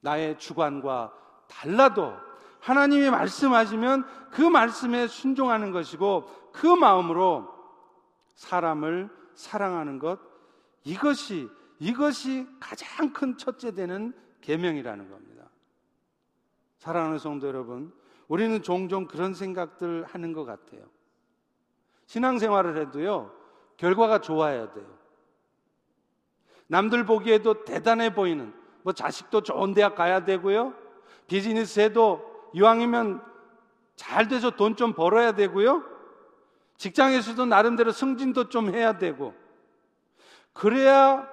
나의 0.00 0.38
주관과 0.38 1.12
달라도 1.48 2.23
하나님이 2.64 3.10
말씀하시면 3.10 4.06
그 4.30 4.40
말씀에 4.40 5.06
순종하는 5.06 5.70
것이고 5.70 6.50
그 6.50 6.66
마음으로 6.66 7.46
사람을 8.36 9.10
사랑하는 9.34 9.98
것 9.98 10.18
이것이 10.82 11.50
이것이 11.78 12.48
가장 12.60 13.12
큰 13.12 13.36
첫째 13.36 13.72
되는 13.72 14.14
계명이라는 14.40 15.10
겁니다. 15.10 15.44
사랑하는 16.78 17.18
성도 17.18 17.48
여러분, 17.48 17.92
우리는 18.28 18.62
종종 18.62 19.06
그런 19.06 19.34
생각들 19.34 20.04
하는 20.04 20.32
것 20.32 20.44
같아요. 20.46 20.84
신앙생활을 22.06 22.78
해도요, 22.78 23.30
결과가 23.76 24.20
좋아야 24.20 24.72
돼요. 24.72 24.86
남들 26.68 27.04
보기에도 27.04 27.64
대단해 27.64 28.14
보이는, 28.14 28.54
뭐 28.82 28.94
자식도 28.94 29.42
좋은 29.42 29.74
대학 29.74 29.94
가야 29.94 30.24
되고요, 30.24 30.72
비즈니스 31.26 31.80
해도 31.80 32.33
이왕이면 32.54 33.22
잘 33.96 34.28
돼서 34.28 34.50
돈 34.50 34.76
좀 34.76 34.92
벌어야 34.94 35.32
되고요. 35.32 35.84
직장에서도 36.78 37.46
나름대로 37.46 37.92
승진도 37.92 38.48
좀 38.48 38.74
해야 38.74 38.98
되고. 38.98 39.34
그래야 40.52 41.28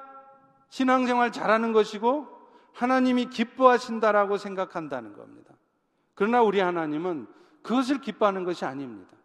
신앙생활 0.69 1.31
잘하는 1.31 1.73
것이고 1.73 2.27
하나님이 2.73 3.25
기뻐하신다라고 3.29 4.38
생각한다는 4.38 5.13
겁니다. 5.13 5.53
그러나 6.15 6.41
우리 6.41 6.60
하나님은 6.60 7.27
그것을 7.62 8.01
기뻐하는 8.01 8.43
것이 8.43 8.65
아닙니다. 8.65 9.15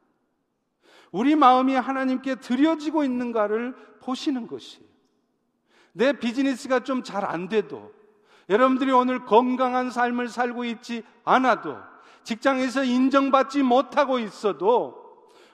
우리 1.12 1.34
마음이 1.36 1.74
하나님께 1.74 2.36
드려지고 2.36 3.04
있는가를 3.04 3.74
보시는 4.00 4.46
것이에요. 4.46 4.86
내 5.92 6.12
비즈니스가 6.12 6.80
좀 6.80 7.02
잘 7.02 7.24
안 7.24 7.48
돼도 7.48 7.92
여러분들이 8.48 8.92
오늘 8.92 9.24
건강한 9.24 9.90
삶을 9.90 10.28
살고 10.28 10.64
있지 10.64 11.02
않아도 11.24 11.76
직장에서 12.22 12.84
인정받지 12.84 13.62
못하고 13.62 14.18
있어도 14.18 15.06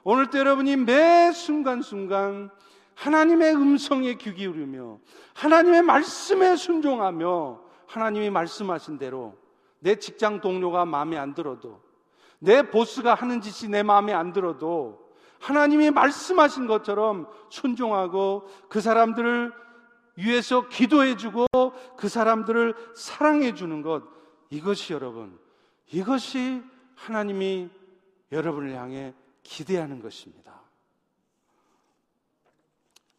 오늘도 0.05 0.39
여러분이 0.39 0.77
매 0.77 1.33
순간순간 1.33 2.51
하나님의 2.95 3.55
음성에 3.55 4.15
귀 4.15 4.35
기울이며 4.35 4.99
하나님의 5.35 5.83
말씀에 5.83 6.57
순종하며 6.57 7.61
하나님이 7.87 8.31
말씀하신 8.31 8.99
대로 8.99 9.37
내 9.79 9.97
직장 9.97 10.41
동료가 10.41 10.85
마음에 10.85 11.17
안 11.17 11.35
들어도 11.35 11.81
내 12.39 12.63
보스가 12.63 13.15
하는 13.15 13.41
짓이 13.41 13.71
내 13.71 13.83
마음에 13.83 14.13
안 14.13 14.33
들어도 14.33 15.03
하나님이 15.41 15.91
말씀하신 15.91 16.67
것처럼 16.67 17.27
순종하고 17.49 18.49
그 18.69 18.81
사람들을 18.81 19.53
위해서 20.17 20.69
기도해주고 20.69 21.47
그 21.97 22.09
사람들을 22.09 22.75
사랑해주는 22.95 23.83
것 23.83 24.03
이것이 24.51 24.93
여러분 24.93 25.39
이것이 25.91 26.63
하나님이 26.95 27.71
여러분을 28.31 28.75
향해 28.75 29.15
기대하는 29.43 30.01
것입니다. 30.01 30.61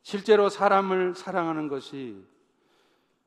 실제로 0.01 0.49
사람을 0.49 1.15
사랑하는 1.15 1.67
것이 1.67 2.25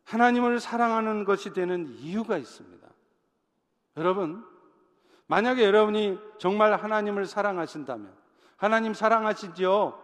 하나님을 0.05 0.61
사랑하는 0.61 1.25
것이 1.25 1.53
되는 1.53 1.89
이유가 1.99 2.39
있습니다. 2.39 2.87
여러분, 3.97 4.47
만약에 5.27 5.65
여러분이 5.65 6.19
정말 6.39 6.75
하나님을 6.75 7.27
사랑하신다면, 7.27 8.15
하나님 8.57 8.95
사랑하시죠? 8.95 10.03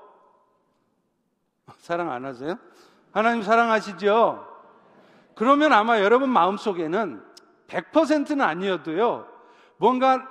사랑 1.79 2.11
안 2.11 2.25
하세요? 2.25 2.59
하나님 3.13 3.43
사랑하시죠? 3.43 4.49
그러면 5.35 5.73
아마 5.73 6.01
여러분 6.01 6.31
마음속에는 6.31 7.23
100%는 7.69 8.41
아니어도요, 8.41 9.27
뭔가 9.77 10.29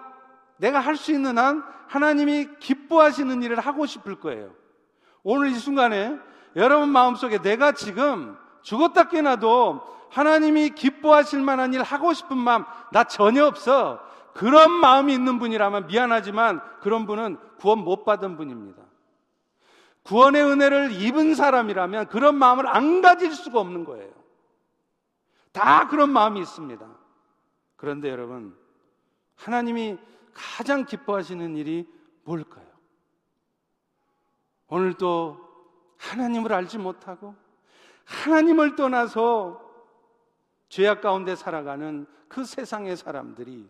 내가 0.57 0.79
할 0.79 0.95
수 0.95 1.11
있는 1.11 1.37
한 1.37 1.63
하나님이 1.87 2.47
기뻐하시는 2.59 3.41
일을 3.43 3.59
하고 3.59 3.85
싶을 3.85 4.19
거예요. 4.19 4.51
오늘 5.23 5.49
이 5.49 5.55
순간에 5.55 6.17
여러분 6.55 6.89
마음속에 6.89 7.39
내가 7.39 7.71
지금 7.71 8.37
죽었다 8.61 9.09
깨나도 9.09 9.81
하나님이 10.11 10.71
기뻐하실 10.71 11.41
만한 11.41 11.73
일 11.73 11.81
하고 11.81 12.13
싶은 12.13 12.37
마음 12.37 12.65
나 12.91 13.03
전혀 13.03 13.45
없어. 13.45 13.99
그런 14.33 14.71
마음이 14.71 15.13
있는 15.13 15.39
분이라면 15.39 15.87
미안하지만 15.87 16.61
그런 16.81 17.05
분은 17.05 17.37
구원 17.57 17.79
못 17.79 18.05
받은 18.05 18.37
분입니다. 18.37 18.81
구원의 20.03 20.43
은혜를 20.43 20.91
입은 20.91 21.35
사람이라면 21.35 22.07
그런 22.07 22.35
마음을 22.35 22.67
안 22.67 23.01
가질 23.01 23.33
수가 23.33 23.59
없는 23.59 23.85
거예요. 23.85 24.11
다 25.51 25.87
그런 25.87 26.09
마음이 26.11 26.39
있습니다. 26.39 26.87
그런데 27.75 28.09
여러분, 28.09 28.55
하나님이 29.35 29.97
가장 30.33 30.85
기뻐하시는 30.85 31.55
일이 31.55 31.87
뭘까요? 32.23 32.65
오늘도 34.67 35.49
하나님을 35.97 36.53
알지 36.53 36.77
못하고 36.77 37.35
하나님을 38.05 38.75
떠나서 38.75 39.69
죄악 40.69 41.01
가운데 41.01 41.35
살아가는 41.35 42.07
그 42.27 42.45
세상의 42.45 42.95
사람들이 42.95 43.69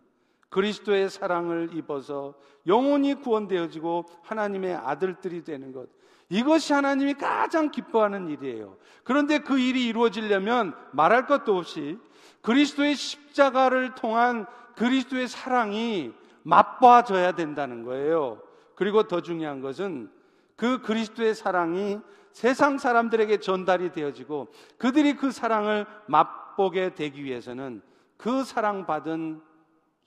그리스도의 0.50 1.10
사랑을 1.10 1.70
입어서 1.74 2.36
영원히 2.68 3.16
구원되어지고 3.16 4.06
하나님의 4.22 4.76
아들들이 4.76 5.44
되는 5.44 5.72
것. 5.72 5.90
이것이 6.32 6.72
하나님이 6.72 7.16
가장 7.16 7.72
기뻐하는 7.72 8.30
일이에요. 8.30 8.78
그런데 9.04 9.40
그 9.40 9.60
일이 9.60 9.86
이루어지려면 9.86 10.74
말할 10.94 11.28
것도 11.28 11.58
없이 11.58 12.00
그리스도의 12.42 12.96
십자가를 12.96 13.96
통한 13.96 14.46
그리스도의 14.78 15.28
사랑이 15.28 16.14
맛봐져야 16.44 17.34
된다는 17.34 17.84
거예요. 17.84 18.42
그리고 18.76 19.04
더 19.04 19.22
중요한 19.22 19.60
것은 19.60 20.10
그 20.56 20.82
그리스도의 20.82 21.36
사랑이 21.36 22.00
세상 22.32 22.78
사람들에게 22.78 23.42
전달이 23.42 23.92
되어지고 23.92 24.48
그들이 24.78 25.18
그 25.18 25.32
사랑을 25.32 25.86
맛보게 26.08 26.96
되기 26.96 27.26
위해서는 27.26 27.82
그 28.16 28.46
사랑받은 28.46 29.42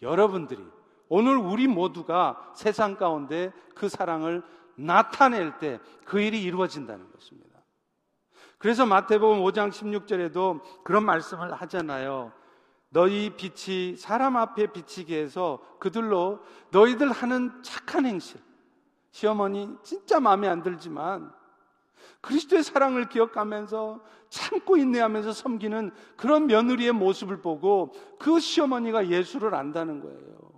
여러분들이 0.00 0.64
오늘 1.10 1.36
우리 1.36 1.66
모두가 1.68 2.52
세상 2.54 2.96
가운데 2.96 3.52
그 3.74 3.90
사랑을 3.90 4.42
나타낼 4.76 5.58
때 5.58 5.80
그 6.04 6.20
일이 6.20 6.42
이루어진다는 6.42 7.10
것입니다. 7.10 7.58
그래서 8.58 8.86
마태복음 8.86 9.42
5장 9.42 9.70
16절에도 9.70 10.60
그런 10.84 11.04
말씀을 11.04 11.52
하잖아요. 11.52 12.32
너희 12.90 13.30
빛이 13.30 13.96
사람 13.96 14.36
앞에 14.36 14.68
비치게 14.68 15.20
해서 15.20 15.60
그들로 15.80 16.40
너희들 16.70 17.10
하는 17.10 17.62
착한 17.62 18.06
행실. 18.06 18.40
시어머니 19.10 19.68
진짜 19.82 20.20
마음에 20.20 20.48
안 20.48 20.62
들지만 20.62 21.32
그리스도의 22.20 22.62
사랑을 22.62 23.08
기억하면서 23.08 24.00
참고 24.28 24.76
인내하면서 24.76 25.32
섬기는 25.32 25.90
그런 26.16 26.46
며느리의 26.46 26.92
모습을 26.92 27.42
보고 27.42 27.92
그 28.18 28.40
시어머니가 28.40 29.08
예수를 29.08 29.54
안다는 29.54 30.00
거예요. 30.00 30.53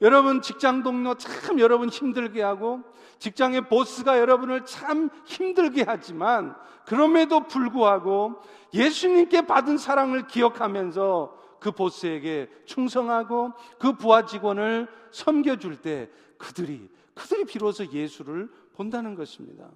여러분 0.00 0.40
직장 0.40 0.82
동료 0.82 1.14
참 1.14 1.60
여러분 1.60 1.88
힘들게 1.88 2.42
하고 2.42 2.82
직장의 3.18 3.68
보스가 3.68 4.18
여러분을 4.18 4.64
참 4.64 5.10
힘들게 5.26 5.84
하지만 5.86 6.56
그럼에도 6.86 7.46
불구하고 7.46 8.40
예수님께 8.72 9.46
받은 9.46 9.76
사랑을 9.76 10.26
기억하면서 10.26 11.38
그 11.60 11.70
보스에게 11.72 12.48
충성하고 12.64 13.52
그 13.78 13.92
부하 13.92 14.24
직원을 14.24 14.88
섬겨줄 15.10 15.82
때 15.82 16.10
그들이 16.38 16.88
그들이 17.14 17.44
비로소 17.44 17.86
예수를 17.86 18.50
본다는 18.74 19.14
것입니다. 19.14 19.68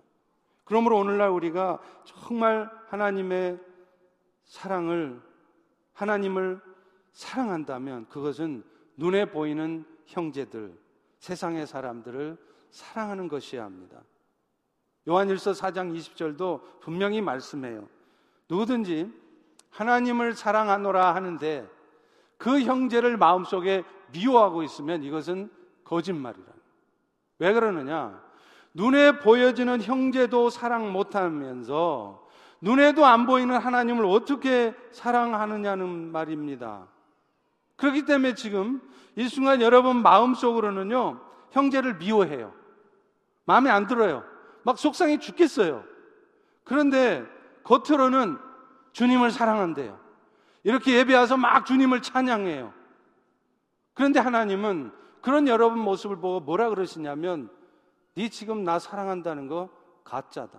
그러므로 0.65 0.99
오늘날 0.99 1.29
우리가 1.29 1.79
정말 2.05 2.71
하나님의 2.89 3.59
사랑을, 4.47 5.21
하나님을 5.93 6.61
사랑한다면 7.13 8.09
그것은 8.09 8.65
눈에 8.97 9.27
보이는 9.27 9.85
형제들, 10.07 10.77
세상의 11.19 11.67
사람들을 11.67 12.37
사랑하는 12.71 13.29
것이어야 13.29 13.65
합니다. 13.65 14.03
요한일서 15.09 15.53
4장 15.53 15.97
20절도 15.97 16.81
분명히 16.81 17.21
말씀해요. 17.21 17.89
누구든지 18.49 19.13
하나님을 19.71 20.35
사랑하노라 20.35 21.15
하는데 21.15 21.69
그 22.37 22.61
형제를 22.61 23.17
마음속에 23.17 23.85
미워하고 24.13 24.63
있으면 24.63 25.03
이것은 25.03 25.51
거짓말이라. 25.85 26.47
왜 27.39 27.53
그러느냐? 27.53 28.23
눈에 28.73 29.19
보여지는 29.19 29.83
형제도 29.83 30.51
사랑 30.51 30.93
못하면서 30.93 32.27
눈에도 32.61 33.05
안 33.05 33.27
보이는 33.27 33.57
하나님을 33.57 34.05
어떻게 34.07 34.75
사랑하느냐는 34.91 36.11
말입니다. 36.11 36.89
그렇기 37.77 38.05
때문에 38.05 38.35
지금 38.35 38.81
이 39.17 39.29
순간 39.29 39.61
여러분 39.61 40.03
마음속으로는요, 40.03 41.21
형제를 41.51 41.97
미워해요. 41.97 42.53
마음에 43.45 43.71
안 43.71 43.87
들어요. 43.87 44.25
막 44.63 44.79
속상해 44.79 45.19
죽겠어요. 45.19 45.85
그런데 46.65 47.25
겉으로는 47.63 48.39
주님을 48.93 49.31
사랑한대요. 49.31 50.01
이렇게 50.63 50.95
예배 50.95 51.15
와서 51.15 51.37
막 51.37 51.67
주님을 51.67 52.01
찬양해요. 52.03 52.73
그런데 53.93 54.19
하나님은 54.19 54.93
그런 55.21 55.47
여러분 55.47 55.79
모습을 55.79 56.17
보고 56.17 56.41
뭐라 56.41 56.71
그러시냐면 56.71 57.51
네 58.15 58.29
지금 58.29 58.65
나 58.65 58.79
사랑한다는 58.79 59.47
거 59.47 59.69
가짜다. 60.05 60.59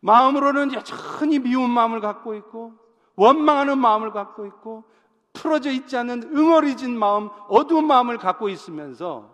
마음으로는 0.00 0.74
여전히 0.74 1.38
미운 1.38 1.70
마음을 1.70 2.00
갖고 2.00 2.34
있고 2.34 2.74
원망하는 3.16 3.78
마음을 3.78 4.10
갖고 4.10 4.46
있고 4.46 4.84
풀어져 5.32 5.70
있지 5.70 5.96
않은 5.96 6.36
응어리진 6.36 6.98
마음, 6.98 7.30
어두운 7.48 7.86
마음을 7.86 8.18
갖고 8.18 8.48
있으면서 8.48 9.32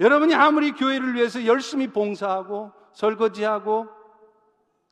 여러분이 0.00 0.34
아무리 0.34 0.72
교회를 0.72 1.14
위해서 1.14 1.44
열심히 1.46 1.88
봉사하고 1.88 2.72
설거지하고 2.92 3.88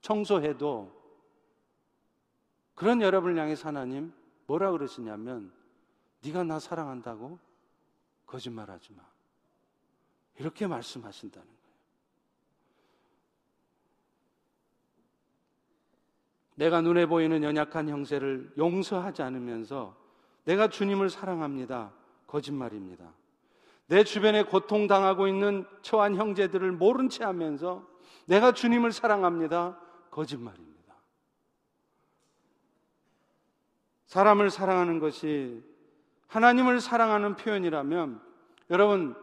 청소해도 0.01 0.93
그런 2.75 3.01
여러분을 3.01 3.39
향해서 3.39 3.69
하나님 3.69 4.13
뭐라 4.47 4.71
그러시냐면 4.73 5.53
네가 6.23 6.45
나 6.45 6.59
사랑한다고 6.59 7.39
거짓말하지 8.27 8.93
마. 8.95 9.03
이렇게 10.39 10.67
말씀하신다는 10.67 11.47
거예요. 11.47 11.65
내가 16.55 16.81
눈에 16.81 17.07
보이는 17.07 17.43
연약한 17.43 17.89
형제를 17.89 18.53
용서하지 18.57 19.23
않으면서 19.23 19.97
내가 20.45 20.69
주님을 20.69 21.11
사랑합니다. 21.11 21.93
거짓말입니다. 22.27 23.13
내 23.87 24.05
주변에 24.05 24.45
고통당하고 24.45 25.27
있는 25.27 25.67
처한 25.83 26.17
형제들을 26.17 26.73
모른 26.73 27.09
채 27.09 27.25
하면서 27.25 27.87
내가 28.27 28.53
주님을 28.53 28.93
사랑합니다. 28.93 29.79
거짓말입니다. 30.11 30.75
사람을 34.07 34.51
사랑하는 34.51 35.01
것이 35.01 35.63
하나님을 36.29 36.81
사랑하는 36.81 37.37
표현이라면 37.37 38.21
여러분 38.71 39.15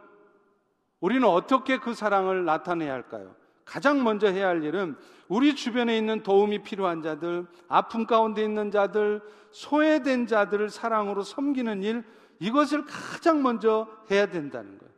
우리는 0.99 1.27
어떻게 1.27 1.77
그 1.77 1.93
사랑을 1.93 2.45
나타내야 2.45 2.93
할까요? 2.93 3.35
가장 3.65 4.03
먼저 4.03 4.27
해야 4.27 4.47
할 4.47 4.63
일은 4.63 4.95
우리 5.27 5.55
주변에 5.55 5.97
있는 5.97 6.23
도움이 6.23 6.63
필요한 6.63 7.01
자들, 7.01 7.45
아픔 7.67 8.05
가운데 8.05 8.43
있는 8.43 8.69
자들, 8.69 9.21
소외된 9.51 10.27
자들을 10.27 10.69
사랑으로 10.69 11.23
섬기는 11.23 11.83
일, 11.83 12.03
이것을 12.39 12.85
가장 12.85 13.41
먼저 13.41 13.87
해야 14.09 14.25
된다는 14.25 14.77
거예요. 14.77 14.91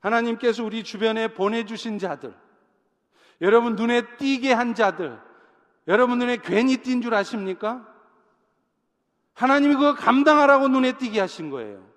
하나님께서 0.00 0.64
우리 0.64 0.82
주변에 0.82 1.28
보내주신 1.28 1.98
자들, 1.98 2.34
여러분 3.40 3.76
눈에 3.76 4.16
띄게 4.18 4.52
한 4.52 4.74
자들, 4.74 5.18
여러분 5.88 6.18
눈에 6.18 6.36
괜히 6.38 6.76
띈 6.76 7.00
줄 7.00 7.14
아십니까? 7.14 7.86
하나님이 9.34 9.74
그거 9.74 9.94
감당하라고 9.94 10.68
눈에 10.68 10.98
띄게 10.98 11.18
하신 11.18 11.48
거예요. 11.48 11.88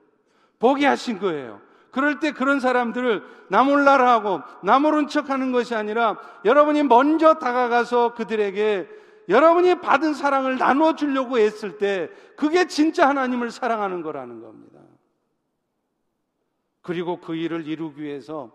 보게 0.59 0.85
하신 0.85 1.19
거예요. 1.19 1.61
그럴 1.93 2.19
때 2.19 2.31
그런 2.31 2.59
사람들을 2.59 3.23
나 3.49 3.63
몰라라 3.63 4.11
하고 4.11 4.41
나 4.63 4.79
모른 4.79 5.07
척 5.07 5.29
하는 5.29 5.51
것이 5.51 5.75
아니라 5.75 6.17
여러분이 6.43 6.83
먼저 6.83 7.35
다가가서 7.35 8.15
그들에게 8.15 8.89
여러분이 9.29 9.79
받은 9.79 10.15
사랑을 10.15 10.57
나눠 10.57 10.95
주려고 10.95 11.37
했을 11.37 11.77
때 11.77 12.09
그게 12.35 12.65
진짜 12.65 13.07
하나님을 13.07 13.51
사랑하는 13.51 14.01
거라는 14.01 14.41
겁니다. 14.41 14.79
그리고 16.81 17.21
그 17.21 17.35
일을 17.35 17.67
이루기 17.67 18.01
위해서 18.01 18.51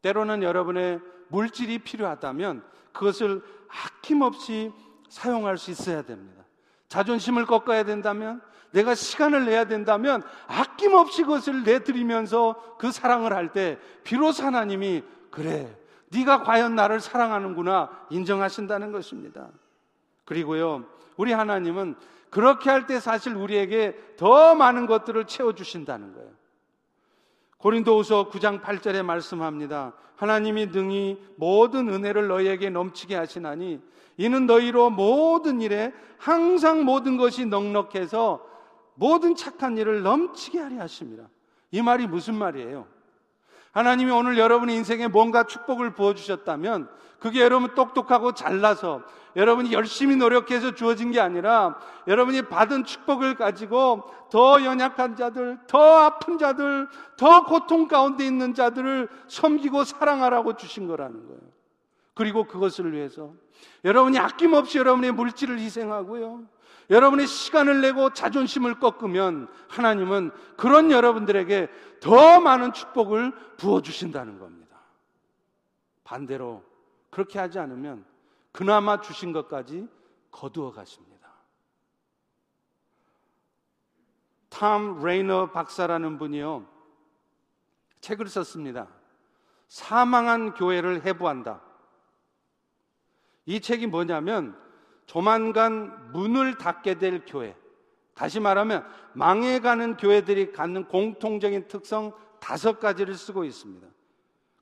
때로는 0.00 0.42
여러분의 0.42 1.00
물질이 1.28 1.80
필요하다면 1.80 2.64
그것을 2.92 3.42
아낌없이 3.68 4.72
사용할 5.10 5.58
수 5.58 5.70
있어야 5.70 6.02
됩니다. 6.02 6.42
자존심을 6.88 7.44
꺾어야 7.44 7.84
된다면 7.84 8.40
내가 8.76 8.94
시간을 8.94 9.46
내야 9.46 9.64
된다면 9.64 10.22
아낌없이 10.46 11.22
그것을 11.22 11.62
내드리면서 11.64 12.76
그 12.78 12.92
사랑을 12.92 13.32
할 13.32 13.46
때 13.52 13.78
비로소 14.04 14.44
하나님이 14.44 15.02
그래 15.30 15.74
네가 16.10 16.42
과연 16.42 16.74
나를 16.74 17.00
사랑하는구나 17.00 17.88
인정하신다는 18.10 18.92
것입니다. 18.92 19.48
그리고요 20.26 20.84
우리 21.16 21.32
하나님은 21.32 21.94
그렇게 22.28 22.68
할 22.68 22.86
때 22.86 23.00
사실 23.00 23.34
우리에게 23.34 23.96
더 24.18 24.54
많은 24.54 24.86
것들을 24.86 25.26
채워 25.26 25.54
주신다는 25.54 26.12
거예요. 26.12 26.28
고린도후서 27.58 28.28
9장 28.28 28.60
8절에 28.60 29.02
말씀합니다. 29.02 29.94
하나님이 30.16 30.66
능히 30.66 31.18
모든 31.36 31.88
은혜를 31.88 32.28
너희에게 32.28 32.68
넘치게 32.68 33.14
하시나니 33.16 33.80
이는 34.18 34.46
너희로 34.46 34.90
모든 34.90 35.62
일에 35.62 35.94
항상 36.18 36.84
모든 36.84 37.16
것이 37.16 37.46
넉넉해서 37.46 38.45
모든 38.96 39.34
착한 39.34 39.78
일을 39.78 40.02
넘치게 40.02 40.58
하려 40.58 40.80
하십니다. 40.80 41.28
이 41.70 41.80
말이 41.80 42.06
무슨 42.06 42.34
말이에요? 42.34 42.86
하나님이 43.72 44.10
오늘 44.10 44.38
여러분의 44.38 44.74
인생에 44.76 45.06
뭔가 45.06 45.44
축복을 45.44 45.94
부어주셨다면 45.94 46.88
그게 47.18 47.42
여러분 47.42 47.74
똑똑하고 47.74 48.32
잘나서 48.32 49.02
여러분이 49.36 49.72
열심히 49.72 50.16
노력해서 50.16 50.74
주어진 50.74 51.10
게 51.10 51.20
아니라 51.20 51.78
여러분이 52.06 52.48
받은 52.48 52.84
축복을 52.84 53.34
가지고 53.34 54.04
더 54.30 54.64
연약한 54.64 55.14
자들, 55.14 55.58
더 55.66 55.78
아픈 55.98 56.38
자들, 56.38 56.88
더 57.18 57.44
고통 57.44 57.86
가운데 57.86 58.24
있는 58.24 58.54
자들을 58.54 59.08
섬기고 59.28 59.84
사랑하라고 59.84 60.56
주신 60.56 60.88
거라는 60.88 61.26
거예요. 61.26 61.40
그리고 62.14 62.44
그것을 62.44 62.94
위해서 62.94 63.34
여러분이 63.84 64.18
아낌없이 64.18 64.78
여러분의 64.78 65.12
물질을 65.12 65.58
희생하고요. 65.58 66.44
여러분의 66.90 67.26
시간을 67.26 67.80
내고 67.80 68.10
자존심을 68.10 68.78
꺾으면 68.78 69.48
하나님은 69.68 70.30
그런 70.56 70.90
여러분들에게 70.90 71.68
더 72.00 72.40
많은 72.40 72.72
축복을 72.72 73.32
부어주신다는 73.56 74.38
겁니다. 74.38 74.78
반대로 76.04 76.62
그렇게 77.10 77.38
하지 77.38 77.58
않으면 77.58 78.04
그나마 78.52 79.00
주신 79.00 79.32
것까지 79.32 79.88
거두어 80.30 80.72
가십니다. 80.72 81.16
탐 84.48 85.02
레이너 85.02 85.50
박사라는 85.50 86.18
분이요. 86.18 86.66
책을 88.00 88.28
썼습니다. 88.28 88.88
사망한 89.68 90.54
교회를 90.54 91.04
해부한다. 91.04 91.60
이 93.44 93.60
책이 93.60 93.88
뭐냐면 93.88 94.56
조만간 95.06 96.12
문을 96.12 96.58
닫게 96.58 96.98
될 96.98 97.22
교회. 97.26 97.56
다시 98.14 98.40
말하면 98.40 98.86
망해가는 99.12 99.96
교회들이 99.96 100.52
갖는 100.52 100.86
공통적인 100.88 101.68
특성 101.68 102.12
다섯 102.40 102.80
가지를 102.80 103.14
쓰고 103.14 103.44
있습니다. 103.44 103.86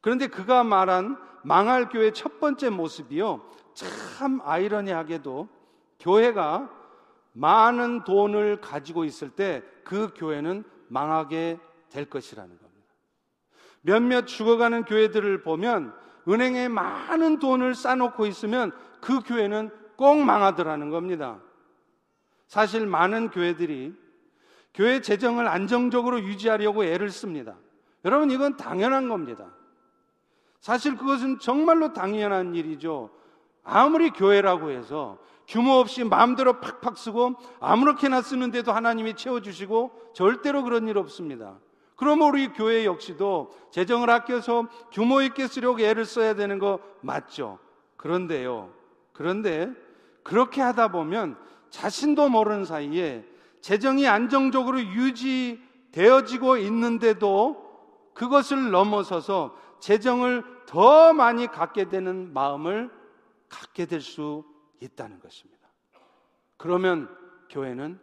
그런데 0.01 0.27
그가 0.27 0.65
말한 0.65 1.19
망할 1.43 1.89
교회 1.89 2.11
첫 2.13 2.41
번째 2.41 2.71
모습이요. 2.71 3.43
참 3.75 4.41
아이러니하게도 4.45 5.49
교회가 6.01 6.71
많은 7.33 8.05
돈을 8.05 8.61
가지고 8.61 9.05
있을 9.05 9.31
때 9.31 9.63
그 9.85 10.11
교회는 10.17 10.65
망하게 10.89 11.61
될 11.91 12.07
것이라는 12.07 12.49
겁니다. 12.49 12.89
몇몇 13.83 14.27
죽어가는 14.27 14.85
교회들을 14.85 15.43
보면 15.43 15.95
은행에 16.27 16.69
많은 16.69 17.39
돈을 17.39 17.75
쌓아놓고 17.75 18.27
있으면 18.27 18.73
그 19.01 19.21
교회는 19.21 19.71
꼭 19.97 20.19
망하더라는 20.19 20.91
겁니다. 20.91 21.41
사실 22.47 22.87
많은 22.87 23.31
교회들이 23.31 23.95
교회 24.75 25.01
재정을 25.01 25.47
안정적으로 25.47 26.21
유지하려고 26.21 26.85
애를 26.85 27.11
씁니다. 27.11 27.57
여러분, 28.05 28.31
이건 28.31 28.57
당연한 28.57 29.09
겁니다. 29.09 29.47
사실 30.61 30.97
그것은 30.97 31.39
정말로 31.39 31.93
당연한 31.93 32.55
일이죠. 32.55 33.11
아무리 33.63 34.11
교회라고 34.11 34.71
해서 34.71 35.19
규모 35.47 35.75
없이 35.75 36.05
마음대로 36.05 36.61
팍팍 36.61 36.97
쓰고 36.97 37.35
아무렇게나 37.61 38.23
쓰는데도 38.23 38.73
하나님이 38.73 39.15
채워주시고 39.15 40.13
절대로 40.15 40.63
그런 40.63 40.89
일 40.89 40.99
없습니다. 40.99 41.59
그럼 41.97 42.23
우리 42.23 42.49
교회 42.49 42.85
역시도 42.85 43.53
재정을 43.71 44.11
아껴서 44.11 44.67
규모 44.91 45.23
있게 45.23 45.47
쓰려고 45.47 45.81
애를 45.81 46.05
써야 46.05 46.35
되는 46.35 46.59
거 46.59 46.81
맞죠? 47.03 47.59
그런데요. 47.97 48.73
그런데 49.13 49.71
그렇게 50.25 50.61
하다 50.61 50.89
보면 50.89 51.39
자신도 51.71 52.29
모르는 52.31 52.65
사이에 52.65 53.25
재정이 53.61 54.09
안정적으로 54.09 54.81
유지되어지고 54.81 56.57
있는데도 56.59 57.63
그것을 58.15 58.71
넘어서서 58.71 59.57
재정을 59.81 60.43
더 60.67 61.13
많이 61.13 61.47
갖게 61.47 61.89
되는 61.89 62.33
마음을 62.33 62.91
갖게 63.49 63.87
될 63.87 64.01
수 64.01 64.45
있다는 64.81 65.21
것입니다. 65.21 65.69
그러면 66.57 67.09
교회는 67.51 67.99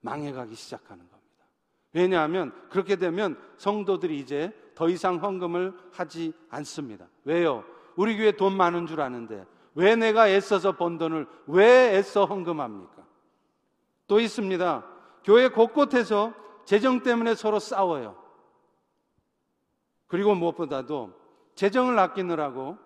망해가기 0.00 0.54
시작하는 0.54 1.08
겁니다. 1.08 1.44
왜냐하면 1.92 2.52
그렇게 2.68 2.96
되면 2.96 3.40
성도들이 3.56 4.18
이제 4.18 4.52
더 4.74 4.88
이상 4.88 5.16
헌금을 5.16 5.74
하지 5.92 6.32
않습니다. 6.50 7.08
왜요? 7.24 7.64
우리 7.96 8.16
교회 8.16 8.32
돈 8.32 8.56
많은 8.56 8.86
줄 8.86 9.00
아는데 9.00 9.46
왜 9.76 9.94
내가 9.94 10.28
애써서 10.28 10.72
번 10.72 10.98
돈을 10.98 11.26
왜 11.46 11.96
애써 11.96 12.24
헌금합니까? 12.24 13.06
또 14.06 14.18
있습니다. 14.18 14.84
교회 15.22 15.48
곳곳에서 15.48 16.34
재정 16.64 17.02
때문에 17.02 17.34
서로 17.34 17.58
싸워요. 17.58 18.16
그리고 20.06 20.34
무엇보다도 20.34 21.12
재정을 21.54 21.98
아끼느라고 21.98 22.78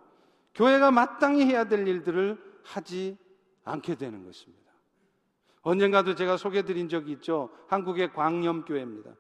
교회가 0.55 0.91
마땅히 0.91 1.45
해야 1.45 1.65
될 1.65 1.87
일들을 1.87 2.39
하지 2.65 3.17
않게 3.65 3.95
되는 3.95 4.25
것입니다. 4.25 4.61
언젠가도 5.63 6.17
제가 6.17 6.37
소개드린 6.37 6.89
적이 6.89 7.13
있죠. 7.13 7.51
한국의 7.69 8.13
광염교회입니다. 8.13 9.11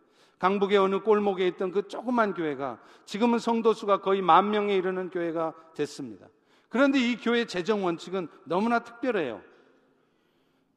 강북의 0.40 0.78
어느 0.78 1.00
골목에 1.00 1.46
있던 1.48 1.70
그 1.70 1.86
조그만 1.86 2.34
교회가 2.34 2.80
지금은 3.04 3.38
성도 3.38 3.74
수가 3.74 4.00
거의 4.00 4.22
만 4.22 4.50
명에 4.50 4.74
이르는 4.74 5.10
교회가 5.10 5.54
됐습니다. 5.74 6.26
그런데 6.70 6.98
이 6.98 7.16
교회 7.16 7.44
재정 7.44 7.84
원칙은 7.84 8.28
너무나 8.44 8.78
특별해요. 8.78 9.42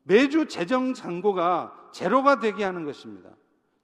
매주 0.03 0.47
재정 0.47 0.93
잔고가 0.93 1.89
제로가 1.93 2.39
되게 2.39 2.63
하는 2.65 2.83
것입니다. 2.83 3.29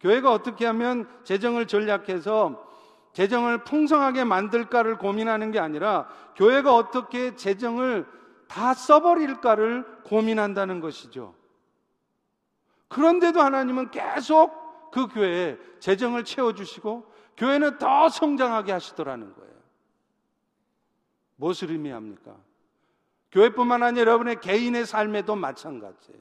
교회가 0.02 0.32
어떻게 0.32 0.66
하면 0.66 1.08
재정을 1.24 1.68
전략해서 1.68 2.68
재정을 3.14 3.64
풍성하게 3.64 4.24
만들까를 4.24 4.98
고민하는 4.98 5.52
게 5.52 5.60
아니라 5.60 6.08
교회가 6.36 6.76
어떻게 6.76 7.36
재정을 7.36 8.06
다 8.48 8.74
써버릴까를 8.74 9.86
고민한다는 10.04 10.80
것이죠. 10.80 11.36
그런데도 12.88 13.40
하나님은 13.40 13.92
계속 13.92 14.92
그 14.92 15.08
교회에 15.08 15.58
재정을 15.80 16.24
채워주시고 16.24 17.06
교회는 17.38 17.78
더 17.78 18.10
성장하게 18.10 18.72
하시더라는 18.72 19.34
거예요. 19.36 19.59
무엇을 21.40 21.72
의미합니까? 21.72 22.36
교회뿐만 23.32 23.82
아니라 23.84 24.02
여러분의 24.02 24.42
개인의 24.42 24.86
삶에도 24.86 25.36
마찬가지예요. 25.36 26.20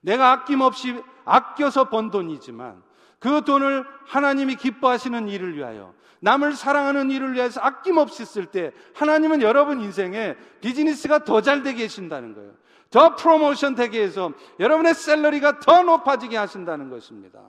내가 0.00 0.32
아낌없이 0.32 1.02
아껴서 1.24 1.88
번 1.88 2.10
돈이지만 2.10 2.82
그 3.18 3.44
돈을 3.44 3.84
하나님이 4.06 4.56
기뻐하시는 4.56 5.28
일을 5.28 5.56
위하여 5.56 5.94
남을 6.20 6.54
사랑하는 6.54 7.10
일을 7.10 7.34
위해서 7.34 7.60
아낌없이 7.60 8.24
쓸 8.24 8.46
때 8.46 8.72
하나님은 8.94 9.42
여러분 9.42 9.80
인생에 9.80 10.36
비즈니스가 10.60 11.24
더 11.24 11.40
잘 11.40 11.62
되게 11.62 11.82
하신다는 11.82 12.34
거예요. 12.34 12.52
더 12.90 13.14
프로모션 13.14 13.74
되게 13.76 14.02
해서 14.02 14.32
여러분의 14.58 14.94
salary가 14.94 15.60
더 15.60 15.82
높아지게 15.82 16.36
하신다는 16.36 16.90
것입니다. 16.90 17.40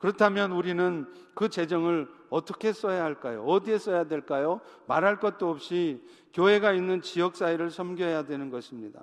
그렇다면 0.00 0.52
우리는 0.52 1.06
그 1.34 1.50
재정을 1.50 2.08
어떻게 2.30 2.72
써야 2.72 3.04
할까요? 3.04 3.44
어디에 3.44 3.76
써야 3.76 4.04
될까요? 4.04 4.60
말할 4.86 5.20
것도 5.20 5.50
없이 5.50 6.02
교회가 6.32 6.72
있는 6.72 7.02
지역 7.02 7.36
사회를 7.36 7.70
섬겨야 7.70 8.24
되는 8.24 8.50
것입니다. 8.50 9.02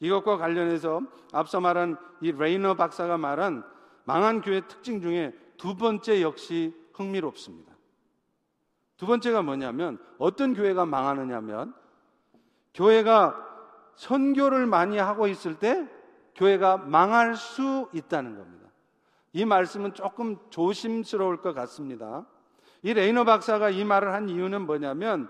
이것과 0.00 0.38
관련해서 0.38 1.02
앞서 1.32 1.60
말한 1.60 1.98
이 2.22 2.32
레이너 2.32 2.74
박사가 2.74 3.18
말한 3.18 3.62
망한 4.04 4.40
교회 4.40 4.62
특징 4.62 5.02
중에 5.02 5.34
두 5.58 5.76
번째 5.76 6.22
역시 6.22 6.74
흥미롭습니다. 6.94 7.70
두 8.96 9.06
번째가 9.06 9.42
뭐냐면 9.42 9.98
어떤 10.16 10.54
교회가 10.54 10.86
망하느냐면 10.86 11.74
교회가 12.72 13.36
선교를 13.96 14.64
많이 14.64 14.96
하고 14.96 15.26
있을 15.26 15.58
때 15.58 15.86
교회가 16.36 16.78
망할 16.78 17.36
수 17.36 17.90
있다는 17.92 18.36
겁니다. 18.36 18.67
이 19.38 19.44
말씀은 19.44 19.94
조금 19.94 20.36
조심스러울 20.50 21.36
것 21.42 21.54
같습니다. 21.54 22.26
이 22.82 22.92
레이너 22.92 23.22
박사가 23.22 23.70
이 23.70 23.84
말을 23.84 24.12
한 24.12 24.28
이유는 24.28 24.66
뭐냐면 24.66 25.28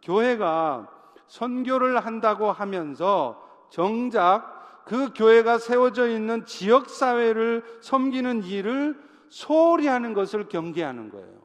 교회가 0.00 0.88
선교를 1.26 2.00
한다고 2.00 2.52
하면서 2.52 3.46
정작 3.68 4.84
그 4.86 5.12
교회가 5.12 5.58
세워져 5.58 6.08
있는 6.08 6.46
지역 6.46 6.88
사회를 6.88 7.62
섬기는 7.82 8.44
일을 8.44 8.98
소홀히 9.28 9.88
하는 9.88 10.14
것을 10.14 10.48
경계하는 10.48 11.10
거예요. 11.10 11.40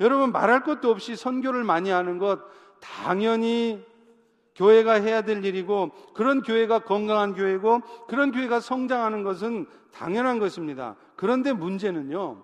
여러분 0.00 0.32
말할 0.32 0.62
것도 0.62 0.90
없이 0.90 1.16
선교를 1.16 1.64
많이 1.64 1.90
하는 1.90 2.16
것 2.16 2.40
당연히 2.80 3.84
교회가 4.54 4.94
해야 4.94 5.22
될 5.22 5.44
일이고 5.44 5.90
그런 6.14 6.42
교회가 6.42 6.80
건강한 6.80 7.34
교회고 7.34 7.80
그런 8.06 8.32
교회가 8.32 8.60
성장하는 8.60 9.22
것은 9.22 9.66
당연한 9.92 10.38
것입니다. 10.38 10.96
그런데 11.16 11.52
문제는요. 11.52 12.42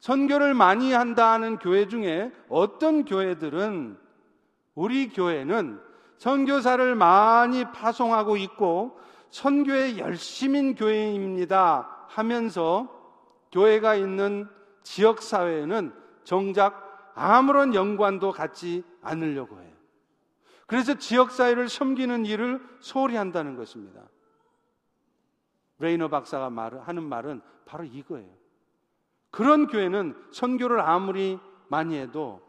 선교를 0.00 0.54
많이 0.54 0.92
한다는 0.92 1.58
교회 1.58 1.88
중에 1.88 2.32
어떤 2.48 3.04
교회들은 3.04 3.96
우리 4.74 5.08
교회는 5.08 5.80
선교사를 6.18 6.94
많이 6.94 7.64
파송하고 7.72 8.36
있고 8.36 8.98
선교에 9.30 9.98
열심인 9.98 10.74
교회입니다 10.74 12.06
하면서 12.08 12.88
교회가 13.52 13.94
있는 13.94 14.48
지역 14.82 15.22
사회에는 15.22 15.92
정작 16.24 17.12
아무런 17.14 17.74
연관도 17.74 18.32
갖지 18.32 18.82
않으려고 19.02 19.60
해요. 19.60 19.65
그래서 20.66 20.94
지역사회를 20.94 21.68
섬기는 21.68 22.26
일을 22.26 22.60
소홀히 22.80 23.16
한다는 23.16 23.56
것입니다. 23.56 24.02
레이너 25.78 26.08
박사가 26.08 26.50
말, 26.50 26.78
하는 26.80 27.02
말은 27.04 27.40
바로 27.64 27.84
이거예요. 27.84 28.28
그런 29.30 29.66
교회는 29.66 30.14
선교를 30.32 30.80
아무리 30.80 31.38
많이 31.68 31.96
해도 31.96 32.40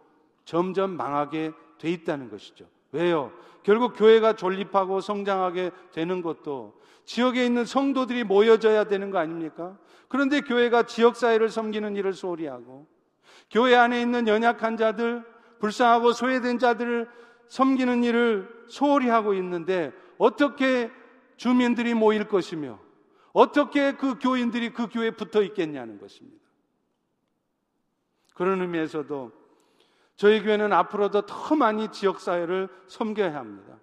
점점 0.46 0.92
망하게 0.92 1.52
돼 1.78 1.92
있다는 1.92 2.30
것이죠. 2.30 2.66
왜요? 2.92 3.32
결국 3.64 3.94
교회가 3.96 4.34
존립하고 4.34 5.02
성장하게 5.02 5.72
되는 5.92 6.22
것도 6.22 6.80
지역에 7.04 7.46
있는 7.46 7.66
성도들이 7.66 8.24
모여져야 8.24 8.86
되는 8.86 9.12
거 9.12 9.18
아닙니까? 9.18 9.78
그런데 10.08 10.42
교회가 10.42 10.84
지역사회를 10.84 11.50
섬기는 11.50 11.96
일을 11.96 12.14
소홀히 12.14 12.48
하고 12.48 12.88
교회 13.50 13.76
안에 13.76 14.02
있는 14.02 14.28
연약한 14.28 14.78
자들, 14.78 15.26
불쌍하고 15.60 16.14
소외된 16.14 16.60
자들을 16.60 17.10
섬기는 17.50 18.04
일을 18.04 18.66
소홀히 18.68 19.10
하고 19.10 19.34
있는데 19.34 19.92
어떻게 20.18 20.92
주민들이 21.38 21.94
모일 21.94 22.28
것이며 22.28 22.80
어떻게 23.34 23.94
그 23.94 24.18
교인들이 24.20 24.74
그 24.74 24.88
교회에 24.88 25.12
붙어 25.12 25.42
있겠냐는 25.44 26.00
것입니다. 26.00 26.44
그런 28.34 28.62
의미에서도 28.62 29.32
저희 30.16 30.42
교회는 30.42 30.74
앞으로도 30.74 31.28
더 31.28 31.56
많이 31.56 31.92
지역사회를 31.92 32.70
섬겨야 32.88 33.36
합니다. 33.36 33.78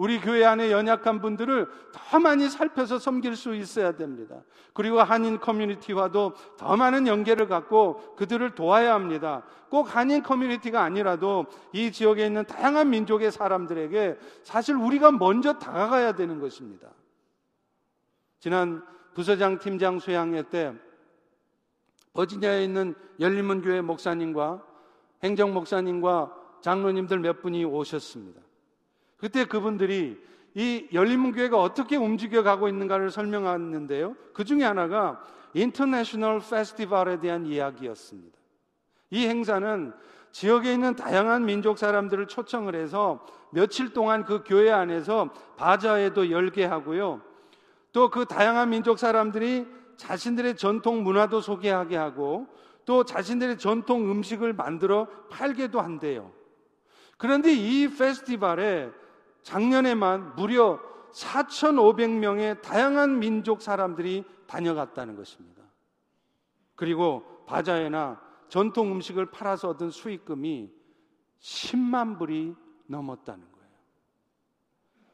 우리 0.00 0.18
교회 0.18 0.46
안에 0.46 0.72
연약한 0.72 1.20
분들을 1.20 1.68
더 1.92 2.18
많이 2.18 2.48
살펴서 2.48 2.98
섬길 2.98 3.36
수 3.36 3.54
있어야 3.54 3.92
됩니다. 3.92 4.42
그리고 4.72 5.02
한인 5.02 5.38
커뮤니티와도 5.38 6.32
더 6.56 6.74
많은 6.74 7.06
연계를 7.06 7.48
갖고 7.48 8.14
그들을 8.16 8.54
도와야 8.54 8.94
합니다. 8.94 9.42
꼭 9.68 9.94
한인 9.94 10.22
커뮤니티가 10.22 10.82
아니라도 10.82 11.44
이 11.74 11.92
지역에 11.92 12.24
있는 12.24 12.46
다양한 12.46 12.88
민족의 12.88 13.30
사람들에게 13.30 14.16
사실 14.42 14.74
우리가 14.74 15.12
먼저 15.12 15.58
다가가야 15.58 16.12
되는 16.12 16.40
것입니다. 16.40 16.88
지난 18.38 18.82
부서장 19.12 19.58
팀장 19.58 19.98
수양회 19.98 20.44
때 20.44 20.72
버지니아에 22.14 22.64
있는 22.64 22.94
열린문 23.20 23.60
교회 23.60 23.82
목사님과 23.82 24.64
행정 25.22 25.52
목사님과 25.52 26.34
장로님들 26.62 27.18
몇 27.18 27.42
분이 27.42 27.66
오셨습니다. 27.66 28.40
그때 29.20 29.44
그분들이 29.44 30.18
이 30.54 30.88
열린문교회가 30.92 31.60
어떻게 31.60 31.96
움직여 31.96 32.42
가고 32.42 32.68
있는가를 32.68 33.10
설명하는데요. 33.10 34.16
그 34.32 34.44
중에 34.44 34.64
하나가 34.64 35.22
인터내셔널 35.54 36.40
페스티벌에 36.40 37.20
대한 37.20 37.46
이야기였습니다. 37.46 38.38
이 39.10 39.26
행사는 39.26 39.92
지역에 40.32 40.72
있는 40.72 40.96
다양한 40.96 41.44
민족 41.44 41.78
사람들을 41.78 42.28
초청을 42.28 42.74
해서 42.74 43.24
며칠 43.50 43.92
동안 43.92 44.24
그 44.24 44.42
교회 44.44 44.70
안에서 44.70 45.30
바자회도 45.56 46.30
열게 46.30 46.64
하고요. 46.64 47.20
또 47.92 48.08
그 48.08 48.24
다양한 48.24 48.70
민족 48.70 48.98
사람들이 48.98 49.66
자신들의 49.96 50.56
전통 50.56 51.02
문화도 51.02 51.40
소개하게 51.40 51.96
하고 51.96 52.46
또 52.84 53.04
자신들의 53.04 53.58
전통 53.58 54.10
음식을 54.10 54.52
만들어 54.52 55.06
팔게도 55.28 55.80
한대요. 55.80 56.32
그런데 57.18 57.52
이 57.52 57.88
페스티벌에 57.88 58.90
작년에만 59.42 60.36
무려 60.36 60.80
4,500명의 61.12 62.60
다양한 62.62 63.18
민족 63.18 63.62
사람들이 63.62 64.24
다녀갔다는 64.46 65.16
것입니다. 65.16 65.62
그리고 66.76 67.44
바자회나 67.46 68.20
전통 68.48 68.92
음식을 68.92 69.26
팔아서 69.26 69.70
얻은 69.70 69.90
수익금이 69.90 70.70
10만 71.40 72.18
불이 72.18 72.54
넘었다는 72.86 73.40
거예요. 73.40 73.70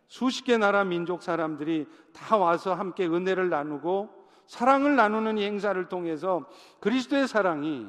수십 0.08 0.44
개 0.44 0.56
나라 0.56 0.84
민족 0.84 1.22
사람들이 1.22 1.86
다 2.12 2.36
와서 2.36 2.74
함께 2.74 3.06
은혜를 3.06 3.50
나누고 3.50 4.10
사랑을 4.46 4.96
나누는 4.96 5.38
이 5.38 5.44
행사를 5.44 5.88
통해서 5.88 6.48
그리스도의 6.80 7.26
사랑이 7.26 7.86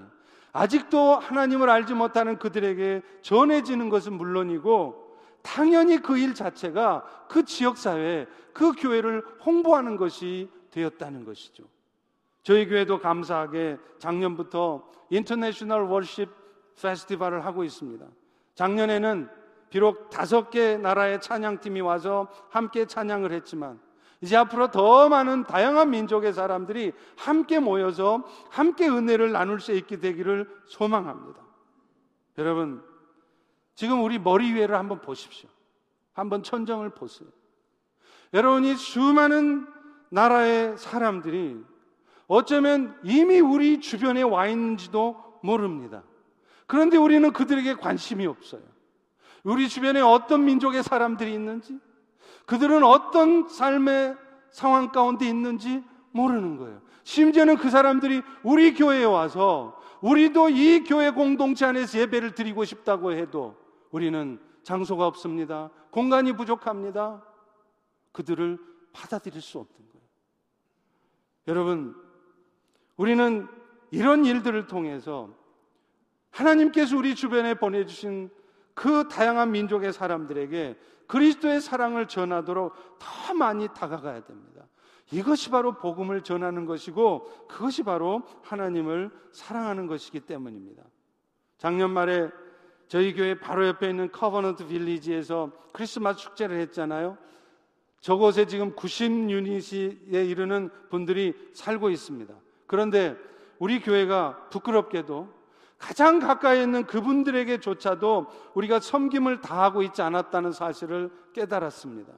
아직도 0.52 1.16
하나님을 1.16 1.70
알지 1.70 1.94
못하는 1.94 2.40
그들에게 2.40 3.04
전해지는 3.22 3.90
것은 3.90 4.14
물론이고 4.14 5.07
당연히 5.48 5.98
그 6.02 6.18
일 6.18 6.34
자체가 6.34 7.26
그 7.30 7.46
지역 7.46 7.78
사회, 7.78 8.28
그 8.52 8.74
교회를 8.74 9.24
홍보하는 9.46 9.96
것이 9.96 10.50
되었다는 10.72 11.24
것이죠. 11.24 11.64
저희 12.44 12.68
교회도 12.68 13.00
감사하게 13.00 13.78
작년부터 13.98 14.84
인터내셔널 15.10 15.84
월십 15.84 16.30
페스티벌을 16.80 17.46
하고 17.46 17.64
있습니다. 17.64 18.06
작년에는 18.56 19.30
비록 19.70 20.10
다섯 20.10 20.50
개 20.50 20.76
나라의 20.76 21.22
찬양팀이 21.22 21.80
와서 21.80 22.28
함께 22.50 22.86
찬양을 22.86 23.32
했지만 23.32 23.80
이제 24.20 24.36
앞으로 24.36 24.70
더 24.72 25.08
많은 25.08 25.46
다양한 25.46 25.92
민족의 25.92 26.34
사람들이 26.34 26.92
함께 27.16 27.60
모여서 27.60 28.24
함께 28.50 28.90
은혜를 28.90 29.32
나눌 29.32 29.62
수 29.62 29.72
있게 29.72 30.00
되기를 30.00 30.50
소망합니다. 30.66 31.40
여러분, 32.38 32.84
지금 33.78 34.04
우리 34.04 34.18
머리 34.18 34.54
위에를 34.54 34.76
한번 34.76 35.02
보십시오. 35.02 35.48
한번 36.12 36.42
천정을 36.42 36.90
보세요. 36.90 37.30
여러분이 38.34 38.76
수많은 38.76 39.68
나라의 40.10 40.80
사람들이 40.80 41.64
어쩌면 42.26 43.00
이미 43.04 43.40
우리 43.40 43.80
주변에 43.80 44.24
와 44.24 44.48
있는지도 44.48 45.40
모릅니다. 45.44 46.02
그런데 46.66 46.98
우리는 46.98 47.32
그들에게 47.32 47.76
관심이 47.76 48.26
없어요. 48.26 48.64
우리 49.44 49.70
주변에 49.70 50.02
어떤 50.02 50.44
민족의 50.44 50.82
사람들이 50.82 51.32
있는지, 51.32 51.78
그들은 52.48 52.84
어떤 52.84 53.48
삶의 53.48 54.18
상황 54.50 54.92
가운데 54.92 55.28
있는지 55.28 55.84
모르는 56.14 56.58
거예요. 56.58 56.82
심지어는 57.04 57.58
그 57.58 57.70
사람들이 57.70 58.24
우리 58.42 58.74
교회에 58.74 59.04
와서 59.04 59.80
우리도 60.02 60.50
이 60.50 60.84
교회 60.84 61.12
공동체 61.12 61.68
안에서 61.68 62.00
예배를 62.00 62.34
드리고 62.34 62.66
싶다고 62.66 63.12
해도 63.12 63.67
우리는 63.92 64.40
장소가 64.64 65.06
없습니다. 65.08 65.70
공간이 65.92 66.34
부족합니다. 66.34 67.24
그들을 68.12 68.60
받아들일 68.92 69.42
수 69.42 69.60
없는 69.60 69.76
거예요. 69.90 70.08
여러분, 71.48 71.96
우리는 72.98 73.48
이런 73.92 74.26
일들을 74.26 74.68
통해서 74.68 75.30
하나님께서 76.32 76.98
우리 76.98 77.16
주변에 77.16 77.54
보내주신 77.54 78.30
그 78.74 79.08
다양한 79.08 79.52
민족의 79.52 79.94
사람들에게 79.94 80.78
그리스도의 81.08 81.62
사랑을 81.62 82.08
전하도록 82.08 82.74
더 83.00 83.34
많이 83.34 83.68
다가가야 83.70 84.26
됩니다. 84.26 84.68
이것이 85.12 85.50
바로 85.50 85.78
복음을 85.78 86.22
전하는 86.22 86.66
것이고 86.66 87.48
그것이 87.48 87.84
바로 87.84 88.24
하나님을 88.44 89.10
사랑하는 89.32 89.88
것이기 89.88 90.20
때문입니다. 90.22 90.84
작년 91.58 91.92
말에 91.92 92.30
저희 92.88 93.14
교회 93.14 93.40
바로 93.40 93.68
옆에 93.68 93.90
있는 93.90 94.12
Covenant 94.12 94.68
Village에서 94.68 95.52
크리스마스 95.74 96.20
축제를 96.20 96.60
했잖아요. 96.62 97.18
저곳에 98.00 98.46
지금 98.46 98.76
90 98.76 99.20
unit에 99.20 100.30
이르는 100.30 100.70
분들이 100.90 101.34
살고 101.54 101.90
있습니다. 101.90 102.34
그런데 102.66 103.18
우리 103.60 103.82
교회가 103.82 104.50
부끄럽게도 104.50 105.36
가장 105.78 106.20
가까이 106.20 106.64
있는 106.64 106.86
그분들에게조차도 106.86 108.28
우리가 108.54 108.80
섬김을 108.80 109.42
다하고 109.42 109.84
있지 109.84 110.02
않았다는 110.02 110.52
사실을 110.52 111.12
깨달았습니다. 111.34 112.14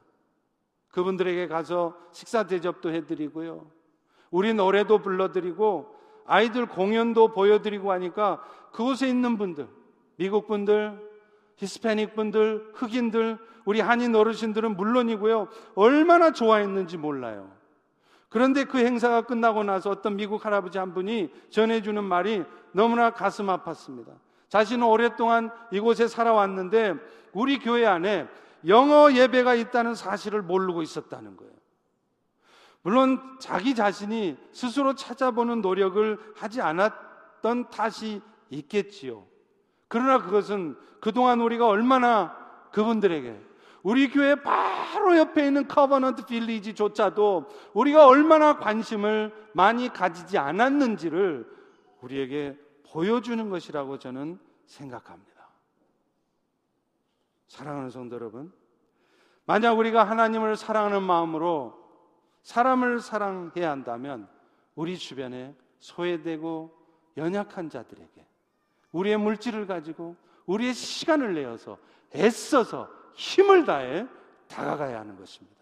그분들에게 0.89 1.47
가서 1.47 1.97
식사 2.11 2.43
대접도 2.43 2.91
해드리고요. 2.91 3.69
우리 4.31 4.53
노래도 4.53 4.99
불러드리고 4.99 5.95
아이들 6.25 6.67
공연도 6.67 7.29
보여드리고 7.29 7.91
하니까 7.91 8.41
그곳에 8.71 9.09
있는 9.09 9.37
분들, 9.37 9.67
미국 10.19 10.47
분들, 10.47 10.99
히스패닉 11.55 12.13
분들, 12.13 12.71
흑인들, 12.73 13.37
우리 13.63 13.79
한인 13.79 14.13
어르신들은 14.13 14.75
물론이고요. 14.75 15.47
얼마나 15.75 16.31
좋아했는지 16.31 16.97
몰라요. 16.97 17.49
그런데 18.27 18.65
그 18.65 18.79
행사가 18.79 19.21
끝나고 19.21 19.63
나서 19.63 19.89
어떤 19.89 20.17
미국 20.17 20.45
할아버지 20.45 20.77
한 20.77 20.93
분이 20.93 21.31
전해주는 21.51 22.03
말이 22.03 22.43
너무나 22.73 23.11
가슴 23.11 23.45
아팠습니다. 23.47 24.11
자신은 24.49 24.85
오랫동안 24.85 25.51
이곳에 25.71 26.09
살아왔는데 26.09 26.95
우리 27.31 27.57
교회 27.57 27.85
안에 27.85 28.27
영어 28.67 29.13
예배가 29.13 29.55
있다는 29.55 29.95
사실을 29.95 30.41
모르고 30.41 30.81
있었다는 30.81 31.37
거예요. 31.37 31.53
물론 32.81 33.21
자기 33.39 33.73
자신이 33.73 34.35
스스로 34.51 34.95
찾아보는 34.95 35.61
노력을 35.61 36.19
하지 36.35 36.59
않았던 36.59 37.69
탓이 37.69 38.21
있겠지요. 38.49 39.28
그러나 39.89 40.19
그것은 40.19 40.77
그동안 41.01 41.41
우리가 41.41 41.67
얼마나 41.67 42.37
그분들에게 42.71 43.49
우리 43.83 44.09
교회 44.09 44.35
바로 44.35 45.17
옆에 45.17 45.47
있는 45.47 45.67
Covenant 45.67 46.25
Village조차도 46.25 47.47
우리가 47.73 48.07
얼마나 48.07 48.57
관심을 48.57 49.33
많이 49.53 49.89
가지지 49.89 50.37
않았는지를 50.37 51.49
우리에게 52.01 52.57
보여주는 52.91 53.49
것이라고 53.49 53.97
저는 53.97 54.39
생각합니다. 54.65 55.49
사랑하는 57.47 57.89
성도 57.89 58.15
여러분, 58.15 58.53
만약 59.45 59.73
우리가 59.73 60.03
하나님을 60.03 60.55
사랑하는 60.55 61.01
마음으로 61.01 61.79
사람을 62.43 62.99
사랑해야 62.99 63.71
한다면 63.71 64.29
우리 64.75 64.97
주변에 64.97 65.55
소외되고 65.79 66.77
연약한 67.17 67.69
자들에게 67.69 68.28
우리의 68.91 69.17
물질을 69.17 69.67
가지고 69.67 70.15
우리의 70.45 70.73
시간을 70.73 71.33
내어서 71.35 71.77
애써서 72.15 72.89
힘을 73.13 73.65
다해 73.65 74.07
다가가야 74.47 74.99
하는 74.99 75.17
것입니다. 75.17 75.59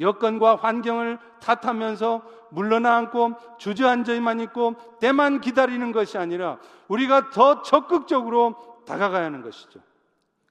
여건과 0.00 0.56
환경을 0.56 1.18
탓하면서 1.40 2.22
물러나 2.50 2.96
앉고 2.96 3.32
주저앉아만 3.58 4.40
있고 4.40 4.76
때만 5.00 5.40
기다리는 5.40 5.90
것이 5.90 6.18
아니라 6.18 6.58
우리가 6.86 7.30
더 7.30 7.62
적극적으로 7.62 8.82
다가가야 8.86 9.24
하는 9.24 9.42
것이죠. 9.42 9.80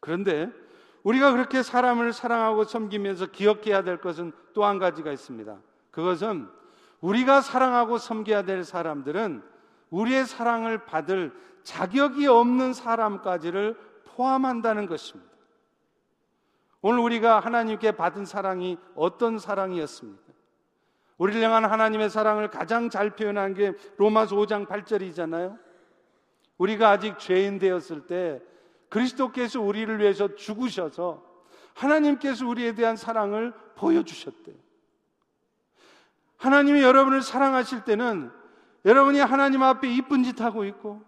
그런데 0.01 0.51
우리가 1.03 1.31
그렇게 1.31 1.63
사람을 1.63 2.11
사랑하고 2.11 2.65
섬기면서 2.65 3.27
기억해야 3.27 3.83
될 3.83 4.01
것은 4.01 4.33
또 4.53 4.65
한 4.65 4.79
가지가 4.79 5.11
있습니다. 5.11 5.55
그것은 5.91 6.49
우리가 6.99 7.41
사랑하고 7.41 7.97
섬겨야 7.97 8.41
될 8.43 8.63
사람들은 8.63 9.43
우리의 9.89 10.25
사랑을 10.25 10.85
받을 10.85 11.33
자격이 11.63 12.27
없는 12.27 12.73
사람까지를 12.73 13.75
포함한다는 14.05 14.87
것입니다. 14.87 15.31
오늘 16.81 16.99
우리가 16.99 17.39
하나님께 17.39 17.93
받은 17.93 18.25
사랑이 18.25 18.77
어떤 18.95 19.39
사랑이었습니까? 19.39 20.23
우리를 21.17 21.41
향한 21.41 21.65
하나님의 21.65 22.09
사랑을 22.09 22.49
가장 22.49 22.89
잘 22.89 23.11
표현한 23.11 23.53
게 23.53 23.73
로마서 23.97 24.35
5장 24.35 24.67
8절이잖아요. 24.67 25.57
우리가 26.57 26.89
아직 26.89 27.17
죄인 27.19 27.59
되었을 27.59 28.07
때 28.07 28.41
그리스도께서 28.89 29.59
우리를 29.59 29.99
위해서 29.99 30.35
죽으셔서 30.35 31.23
하나님께서 31.73 32.47
우리에 32.47 32.73
대한 32.73 32.95
사랑을 32.95 33.53
보여주셨대요. 33.75 34.55
하나님이 36.37 36.81
여러분을 36.81 37.21
사랑하실 37.21 37.83
때는 37.83 38.31
여러분이 38.87 39.19
하나님 39.19 39.61
앞에 39.61 39.87
이쁜 39.89 40.23
짓 40.23 40.41
하고 40.41 40.63
있고 40.65 41.01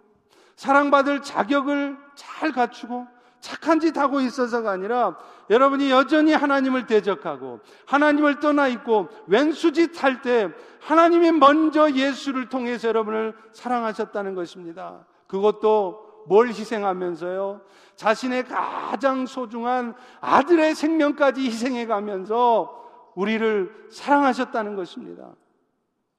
사랑받을 0.57 1.21
자격을 1.21 1.97
잘 2.13 2.51
갖추고 2.51 3.07
착한 3.39 3.79
짓 3.79 3.97
하고 3.97 4.19
있어서가 4.19 4.69
아니라 4.69 5.17
여러분이 5.49 5.89
여전히 5.89 6.33
하나님을 6.33 6.87
대적하고 6.87 7.61
하나님을 7.85 8.41
떠나 8.41 8.67
있고 8.67 9.07
왼수짓 9.27 10.03
할 10.03 10.21
때 10.21 10.49
하나님이 10.81 11.31
먼저 11.31 11.89
예수를 11.89 12.49
통해서 12.49 12.89
여러분을 12.89 13.33
사랑하셨다는 13.53 14.35
것입니다. 14.35 15.05
그것도 15.27 16.25
뭘 16.27 16.49
희생하면서요? 16.49 17.61
자신의 17.95 18.45
가장 18.45 19.25
소중한 19.25 19.95
아들의 20.19 20.75
생명까지 20.75 21.45
희생해 21.45 21.85
가면서 21.85 22.75
우리를 23.15 23.87
사랑하셨다는 23.89 24.75
것입니다. 24.75 25.29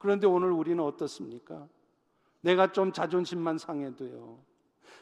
그런데 0.01 0.25
오늘 0.27 0.51
우리는 0.51 0.83
어떻습니까? 0.83 1.67
내가 2.41 2.71
좀 2.71 2.91
자존심만 2.91 3.57
상해도요. 3.57 4.39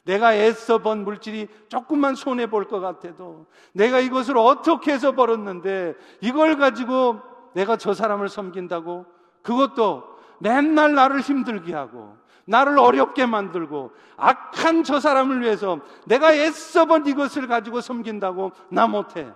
내가 0.03 0.35
애써 0.35 0.79
번 0.79 1.03
물질이 1.03 1.47
조금만 1.67 2.15
손해 2.15 2.47
볼 2.47 2.65
것 2.65 2.79
같아도 2.79 3.45
내가 3.73 3.99
이것을 3.99 4.37
어떻게 4.37 4.91
해서 4.93 5.13
벌었는데 5.13 5.95
이걸 6.21 6.57
가지고 6.57 7.21
내가 7.53 7.77
저 7.77 7.93
사람을 7.93 8.29
섬긴다고 8.29 9.05
그것도 9.41 10.03
맨날 10.39 10.93
나를 10.93 11.21
힘들게 11.21 11.73
하고 11.73 12.17
나를 12.45 12.77
어렵게 12.79 13.25
만들고 13.25 13.91
악한 14.17 14.83
저 14.83 14.99
사람을 14.99 15.41
위해서 15.41 15.79
내가 16.07 16.33
애써 16.33 16.85
번 16.85 17.05
이것을 17.05 17.47
가지고 17.47 17.79
섬긴다고 17.81 18.51
나 18.69 18.87
못해. 18.87 19.31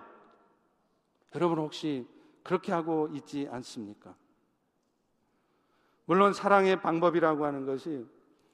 여러분 1.34 1.58
혹시 1.58 2.06
그렇게 2.42 2.72
하고 2.72 3.08
있지 3.12 3.48
않습니까? 3.50 4.14
물론 6.06 6.32
사랑의 6.32 6.80
방법이라고 6.80 7.44
하는 7.44 7.66
것이 7.66 8.04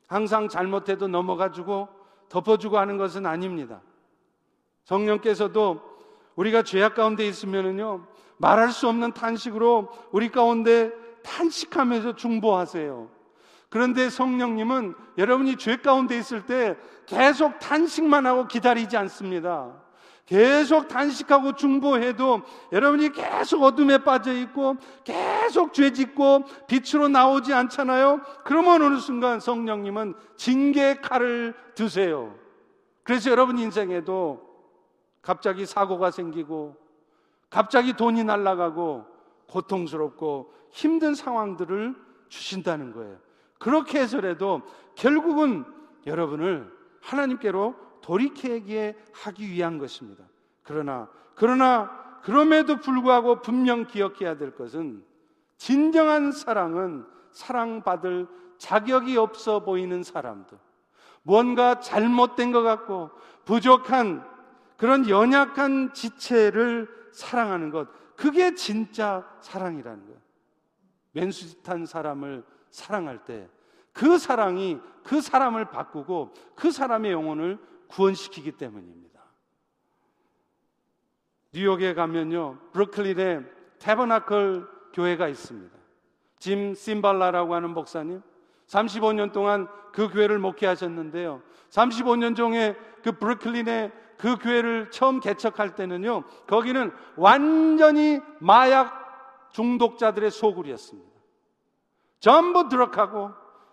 항상 0.07 0.49
잘못해도 0.49 1.09
넘어가지고 1.09 1.89
덮어주고 2.29 2.79
하는 2.79 2.97
것은 2.97 3.27
아닙니다. 3.27 3.81
성령께서도 4.85 5.81
우리가 6.37 6.63
죄악 6.63 6.95
가운데 6.95 7.27
있으면은요, 7.27 8.07
말할 8.39 8.71
수 8.73 8.89
없는 8.89 9.13
탄식으로 9.13 9.91
우리 10.11 10.31
가운데 10.31 10.93
탄식하면서 11.23 12.17
중보하세요. 12.17 13.11
그런데 13.69 14.11
성령님은 14.11 14.95
여러분이 15.19 15.57
죄 15.57 15.77
가운데 15.77 16.19
있을 16.19 16.47
때 16.47 16.77
계속 17.07 17.59
탄식만 17.59 18.27
하고 18.27 18.49
기다리지 18.49 18.97
않습니다. 18.97 19.81
계속 20.31 20.87
단식하고 20.87 21.57
중보해도 21.57 22.43
여러분이 22.71 23.11
계속 23.11 23.65
어둠에 23.65 23.99
빠져 23.99 24.33
있고 24.33 24.77
계속 25.03 25.73
죄 25.73 25.93
짓고 25.93 26.45
빛으로 26.69 27.09
나오지 27.09 27.53
않잖아요. 27.53 28.21
그러면 28.45 28.81
어느 28.81 28.99
순간 29.01 29.41
성령님은 29.41 30.15
징계 30.37 30.95
칼을 30.95 31.57
드세요. 31.75 32.33
그래서 33.03 33.29
여러분 33.29 33.59
인생에도 33.59 34.41
갑자기 35.21 35.67
사고가 35.67 36.13
생기고 36.13 36.77
갑자기 37.51 37.95
돈이 37.95 38.23
날아가고 38.23 39.07
고통스럽고 39.49 40.53
힘든 40.71 41.17
상황들을 41.17 41.97
주신다는 42.29 42.93
거예요. 42.93 43.19
그렇게 43.59 43.99
해서라도 43.99 44.63
결국은 44.95 45.65
여러분을 46.07 46.73
하나님께로 47.01 47.90
돌이키게 48.11 48.97
하기 49.13 49.49
위한 49.49 49.79
것입니다. 49.79 50.25
그러나, 50.65 51.09
그러나, 51.37 52.19
그럼에도 52.23 52.81
불구하고 52.81 53.41
분명 53.41 53.87
기억해야 53.87 54.37
될 54.37 54.57
것은 54.57 55.05
진정한 55.57 56.33
사랑은 56.33 57.07
사랑받을 57.31 58.27
자격이 58.59 59.17
없어 59.17 59.61
보이는 59.61 60.03
사람들. 60.03 60.59
뭔가 61.23 61.79
잘못된 61.79 62.51
것 62.51 62.63
같고 62.63 63.11
부족한 63.45 64.27
그런 64.77 65.09
연약한 65.09 65.95
지체를 65.95 66.89
사랑하는 67.13 67.71
것. 67.71 67.89
그게 68.17 68.57
진짜 68.57 69.25
사랑이라는 69.41 70.05
거예요. 70.05 70.21
맨수짓한 71.13 71.87
사람을 71.87 72.45
사랑할 72.71 73.25
때 73.25 73.49
그 73.93 74.19
사랑이 74.19 74.79
그 75.03 75.21
사람을 75.21 75.67
바꾸고 75.67 76.33
그 76.55 76.71
사람의 76.71 77.13
영혼을 77.13 77.59
구원시키기 77.91 78.53
때문입니다. 78.53 79.21
뉴욕에 81.53 81.95
가면요, 81.95 82.59
브루클린에 82.73 83.41
테버나클 83.81 84.67
교회가 84.93 85.29
있습니다. 85.29 85.77
짐 86.39 86.75
심발라라고 86.75 87.55
하는 87.55 87.71
목사님 87.71 88.23
35년 88.67 89.33
동안 89.33 89.69
그 89.93 90.09
교회를 90.09 90.39
목회하셨는데요. 90.39 91.43
35년 91.71 92.37
중에 92.37 92.77
그 93.03 93.13
브루클린의 93.13 93.93
그 94.17 94.37
교회를 94.37 94.91
처음 94.91 95.19
개척할 95.19 95.75
때는요. 95.75 96.25
거기는 96.47 96.93
완전히 97.17 98.21
마약 98.39 99.49
중독자들의 99.51 100.31
소굴이었습니다. 100.31 101.11
전부 102.21 102.69
드럭하고 102.69 103.33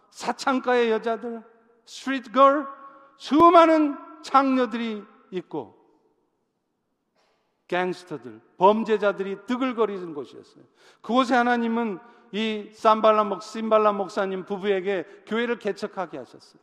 사창가의 0.09 0.89
여자들, 0.89 1.43
street 1.85 2.31
girl, 2.31 2.65
수많은 3.17 4.06
창녀들이 4.21 5.03
있고 5.31 5.77
gangster들, 7.67 8.39
범죄자들이 8.57 9.45
드글거리는 9.45 10.13
곳이었어요. 10.13 10.63
그곳에 11.01 11.35
하나님은 11.35 11.99
이 12.31 12.69
심발라 12.73 13.23
목, 13.25 13.43
심발라 13.43 13.91
목사님 13.93 14.45
부부에게 14.45 15.05
교회를 15.25 15.59
개척하게 15.59 16.17
하셨어요. 16.19 16.61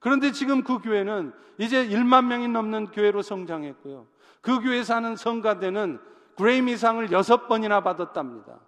그런데 0.00 0.32
지금 0.32 0.64
그 0.64 0.78
교회는 0.78 1.32
이제 1.58 1.86
1만 1.88 2.26
명이 2.26 2.48
넘는 2.48 2.86
교회로 2.86 3.22
성장했고요. 3.22 4.06
그 4.40 4.60
교회 4.60 4.82
사는 4.82 5.14
성가대는 5.14 6.00
그래미상을 6.36 7.12
여섯 7.12 7.46
번이나 7.46 7.82
받았답니다. 7.82 8.58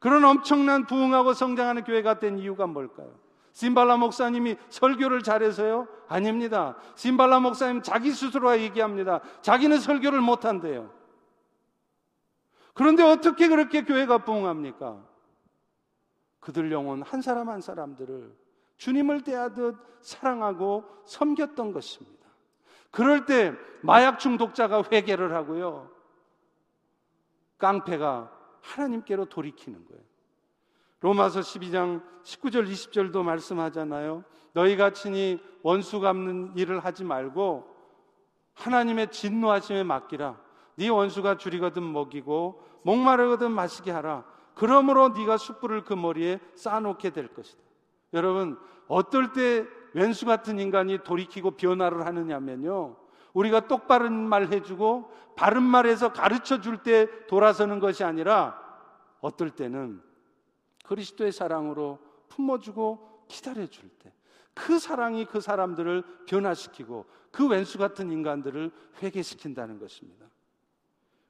그런 0.00 0.24
엄청난 0.24 0.86
부흥하고 0.86 1.34
성장하는 1.34 1.84
교회가 1.84 2.18
된 2.18 2.38
이유가 2.38 2.66
뭘까요? 2.66 3.12
심발라 3.52 3.96
목사님이 3.96 4.56
설교를 4.68 5.22
잘해서요? 5.22 5.88
아닙니다. 6.08 6.76
심발라 6.94 7.40
목사님 7.40 7.82
자기 7.82 8.12
스스로가 8.12 8.60
얘기합니다. 8.60 9.20
자기는 9.42 9.78
설교를 9.80 10.20
못한대요. 10.20 10.92
그런데 12.74 13.02
어떻게 13.02 13.48
그렇게 13.48 13.84
교회가 13.84 14.18
부흥합니까? 14.18 15.04
그들 16.40 16.72
영혼 16.72 17.02
한 17.02 17.20
사람 17.20 17.48
한 17.48 17.60
사람들을 17.60 18.34
주님을 18.78 19.22
대하듯 19.22 19.76
사랑하고 20.00 20.84
섬겼던 21.04 21.72
것입니다. 21.72 22.20
그럴 22.90 23.26
때 23.26 23.52
마약 23.82 24.18
중독자가 24.18 24.84
회개를 24.90 25.34
하고요. 25.34 25.90
깡패가 27.58 28.32
하나님께로 28.62 29.26
돌이키는 29.26 29.86
거예요. 29.86 30.09
로마서 31.00 31.40
12장 31.40 32.02
19절 32.22 32.70
20절도 32.70 33.22
말씀하잖아요. 33.22 34.24
너희가 34.52 34.90
친히 34.90 35.40
원수 35.62 36.00
갚는 36.00 36.52
일을 36.56 36.80
하지 36.80 37.04
말고 37.04 37.66
하나님의 38.54 39.10
진노하심에 39.10 39.84
맡기라. 39.84 40.38
네 40.76 40.88
원수가 40.88 41.36
줄이거든 41.36 41.90
먹이고 41.90 42.62
목마르거든 42.82 43.50
마시게 43.50 43.90
하라. 43.90 44.24
그러므로 44.54 45.10
네가 45.10 45.36
숯불을 45.36 45.84
그 45.84 45.94
머리에 45.94 46.38
쌓아놓게 46.54 47.10
될 47.10 47.28
것이다. 47.28 47.60
여러분 48.12 48.58
어떨 48.88 49.32
때 49.32 49.66
왼수 49.94 50.26
같은 50.26 50.58
인간이 50.58 50.98
돌이키고 51.02 51.52
변화를 51.52 52.06
하느냐면요. 52.06 52.96
우리가 53.32 53.68
똑바른 53.68 54.12
말 54.12 54.48
해주고 54.48 55.10
바른 55.36 55.62
말해서 55.62 56.12
가르쳐 56.12 56.60
줄 56.60 56.82
때 56.82 57.06
돌아서는 57.28 57.78
것이 57.78 58.04
아니라 58.04 58.58
어떨 59.20 59.50
때는 59.50 60.02
그리스도의 60.90 61.32
사랑으로 61.32 61.98
품어주고 62.28 63.26
기다려줄 63.28 63.88
때 64.00 64.12
그 64.54 64.78
사랑이 64.78 65.24
그 65.24 65.40
사람들을 65.40 66.02
변화시키고 66.26 67.06
그 67.30 67.48
왼수 67.48 67.78
같은 67.78 68.10
인간들을 68.10 68.70
회개시킨다는 69.02 69.78
것입니다. 69.78 70.26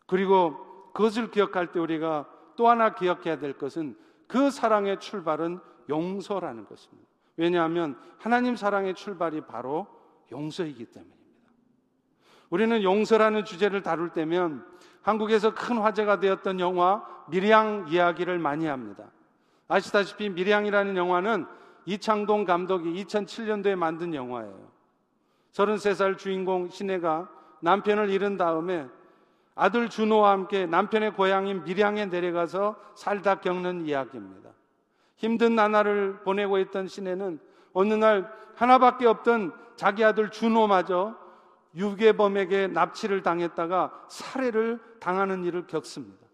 그리고 0.06 0.90
그것을 0.92 1.30
기억할 1.30 1.70
때 1.70 1.78
우리가 1.78 2.28
또 2.56 2.68
하나 2.68 2.94
기억해야 2.94 3.38
될 3.38 3.52
것은 3.56 3.96
그 4.26 4.50
사랑의 4.50 4.98
출발은 4.98 5.60
용서라는 5.88 6.64
것입니다. 6.66 7.08
왜냐하면 7.36 7.96
하나님 8.18 8.56
사랑의 8.56 8.94
출발이 8.94 9.42
바로 9.42 9.86
용서이기 10.32 10.86
때문입니다. 10.86 11.20
우리는 12.50 12.82
용서라는 12.82 13.44
주제를 13.44 13.82
다룰 13.82 14.10
때면 14.10 14.66
한국에서 15.02 15.54
큰 15.54 15.78
화제가 15.78 16.18
되었던 16.18 16.58
영화 16.58 17.06
미량 17.28 17.86
이야기를 17.88 18.38
많이 18.38 18.66
합니다. 18.66 19.10
아시다시피 19.70 20.28
미량이라는 20.30 20.96
영화는 20.96 21.46
이창동 21.86 22.44
감독이 22.44 22.92
2007년도에 23.04 23.76
만든 23.76 24.12
영화예요. 24.14 24.68
33살 25.52 26.18
주인공 26.18 26.68
신혜가 26.68 27.28
남편을 27.60 28.10
잃은 28.10 28.36
다음에 28.36 28.88
아들 29.54 29.88
준호와 29.88 30.32
함께 30.32 30.66
남편의 30.66 31.12
고향인 31.14 31.64
밀양에 31.64 32.06
내려가서 32.06 32.76
살다 32.96 33.40
겪는 33.40 33.86
이야기입니다. 33.86 34.50
힘든 35.16 35.54
나날을 35.54 36.20
보내고 36.24 36.58
있던 36.58 36.88
신혜는 36.88 37.38
어느 37.72 37.94
날 37.94 38.32
하나밖에 38.56 39.06
없던 39.06 39.52
자기 39.76 40.04
아들 40.04 40.30
준호마저 40.30 41.16
유괴범에게 41.76 42.68
납치를 42.68 43.22
당했다가 43.22 44.06
살해를 44.08 44.80
당하는 44.98 45.44
일을 45.44 45.68
겪습니다. 45.68 46.26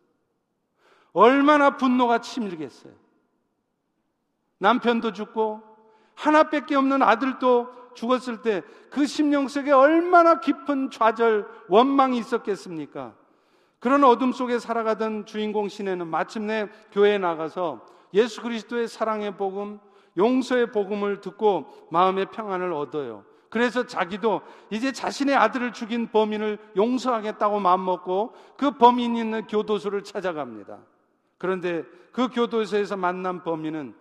얼마나 1.12 1.76
분노가 1.76 2.20
치밀겠어요. 2.20 3.06
남편도 4.59 5.13
죽고 5.13 5.63
하나밖에 6.15 6.75
없는 6.75 7.03
아들도 7.03 7.69
죽었을 7.95 8.43
때 8.43 8.63
그 8.97 9.05
심령 9.05 9.47
속에 9.47 9.73
얼마나 9.73 10.41
깊은 10.41 10.91
좌절, 10.91 11.47
원망이 11.69 12.17
있었겠습니까? 12.17 13.13
그런 13.79 14.05
어둠 14.05 14.33
속에 14.33 14.59
살아가던 14.59 15.27
주인공 15.27 15.69
신혜는 15.69 16.07
마침내 16.07 16.67
교회에 16.93 17.19
나가서 17.19 17.85
예수 18.15 18.41
그리스도의 18.41 18.89
사랑의 18.89 19.37
복음, 19.37 19.81
용서의 20.17 20.73
복음을 20.73 21.21
듣고 21.21 21.67
마음의 21.91 22.31
평안을 22.31 22.73
얻어요. 22.73 23.27
그래서 23.51 23.85
자기도 23.85 24.41
이제 24.71 24.93
자신의 24.93 25.37
아들을 25.37 25.75
죽인 25.75 26.11
범인을 26.11 26.57
용서하겠다고 26.75 27.61
마음먹고 27.61 28.33
그 28.57 28.71
범인 28.71 29.15
있는 29.15 29.47
교도소를 29.47 30.05
찾아갑니다. 30.05 30.79
그런데 31.37 31.85
그 32.13 32.29
교도소에서 32.29 32.97
만난 32.97 33.45
범인은 33.45 33.95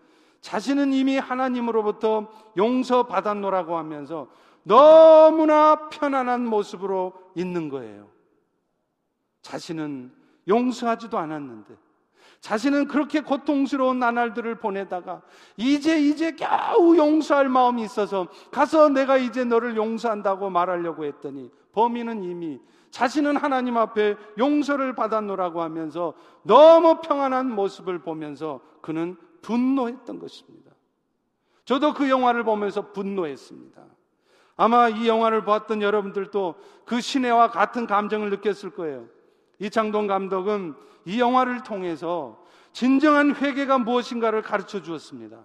자신은 0.46 0.93
이미 0.93 1.18
하나님으로부터 1.18 2.28
용서받았노라고 2.56 3.78
하면서 3.78 4.28
너무나 4.62 5.89
편안한 5.89 6.46
모습으로 6.46 7.14
있는 7.34 7.68
거예요. 7.68 8.08
자신은 9.41 10.14
용서하지도 10.48 11.18
않았는데 11.18 11.76
자신은 12.41 12.88
그렇게 12.89 13.22
고통스러운 13.22 13.98
나날들을 13.98 14.60
보내다가 14.60 15.24
이제 15.58 16.00
이제 16.00 16.34
겨우 16.34 16.96
용서할 16.96 17.50
마음이 17.50 17.82
있어서 17.82 18.28
가서 18.52 18.89
내가 18.89 19.18
이제 19.18 19.43
너를 19.43 19.76
용서한다고 19.76 20.52
말하려고 20.52 21.06
했더니 21.06 21.50
범인은 21.72 22.22
이미 22.22 22.60
자신은 22.91 23.36
하나님 23.38 23.78
앞에 23.78 24.16
용서를 24.38 24.93
받았노라고 24.93 25.64
하면서 25.64 26.14
너무 26.43 27.02
평안한 27.02 27.50
모습을 27.50 27.98
보면서 27.98 28.60
그는 28.82 29.18
분노했던 29.46 30.18
것입니다. 30.20 30.72
저도 31.66 31.93
그 31.93 32.10
영화를 32.10 32.43
보면서 32.43 32.91
분노했습니다. 32.91 33.84
아마 34.58 34.89
이 34.89 35.08
영화를 35.08 35.43
보았던 35.43 35.82
여러분들도 35.82 36.56
그 36.86 37.00
신혜와 37.00 37.52
같은 37.52 37.86
감정을 37.86 38.30
느꼈을 38.32 38.72
거예요. 38.72 39.06
이창동 39.60 40.08
감독은 40.08 40.74
이 41.06 41.20
영화를 41.20 41.64
통해서 41.64 42.43
진정한 42.72 43.36
회개가 43.36 43.78
무엇인가를 43.80 44.41
가르쳐 44.41 44.82
주었습니다. 44.82 45.38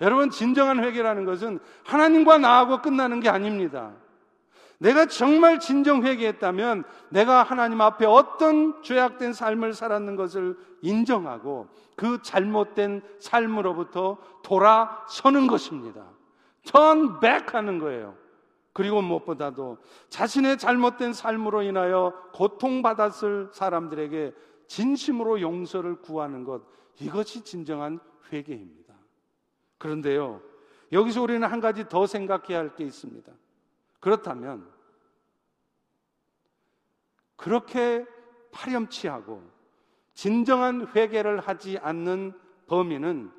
여러분, 0.00 0.30
진정한 0.30 0.84
회개라는 0.84 1.24
것은 1.24 1.58
하나님과 1.84 2.38
나하고 2.38 2.82
끝나는 2.82 3.20
게 3.20 3.28
아닙니다. 3.28 3.94
내가 4.78 5.06
정말 5.06 5.58
진정 5.58 6.04
회개했다면 6.04 6.84
내가 7.10 7.42
하나님 7.42 7.80
앞에 7.80 8.06
어떤 8.06 8.80
죄악된 8.82 9.32
삶을 9.32 9.74
살았는 9.74 10.14
것을 10.16 10.56
인정하고 10.82 11.66
그 11.96 12.22
잘못된 12.22 13.02
삶으로부터 13.18 14.18
돌아서는 14.42 15.48
것입니다. 15.48 16.04
turn 16.62 17.18
back 17.20 17.54
하는 17.54 17.78
거예요. 17.78 18.16
그리고 18.72 19.02
무엇보다도 19.02 19.78
자신의 20.08 20.58
잘못된 20.58 21.12
삶으로 21.12 21.62
인하여 21.62 22.14
고통받았을 22.34 23.50
사람들에게 23.52 24.32
진심으로 24.68 25.40
용서를 25.40 25.96
구하는 25.96 26.44
것, 26.44 26.62
이것이 27.00 27.42
진정한 27.42 27.98
회개입니다. 28.32 28.94
그런데요, 29.78 30.40
여기서 30.92 31.22
우리는 31.22 31.46
한 31.48 31.60
가지 31.60 31.88
더 31.88 32.06
생각해야 32.06 32.58
할 32.58 32.76
게 32.76 32.84
있습니다. 32.84 33.32
그렇다면 34.00 34.68
그렇게 37.36 38.04
파렴치하고 38.52 39.42
진정한 40.14 40.88
회개를 40.94 41.40
하지 41.40 41.78
않는 41.78 42.32
범인은 42.66 43.30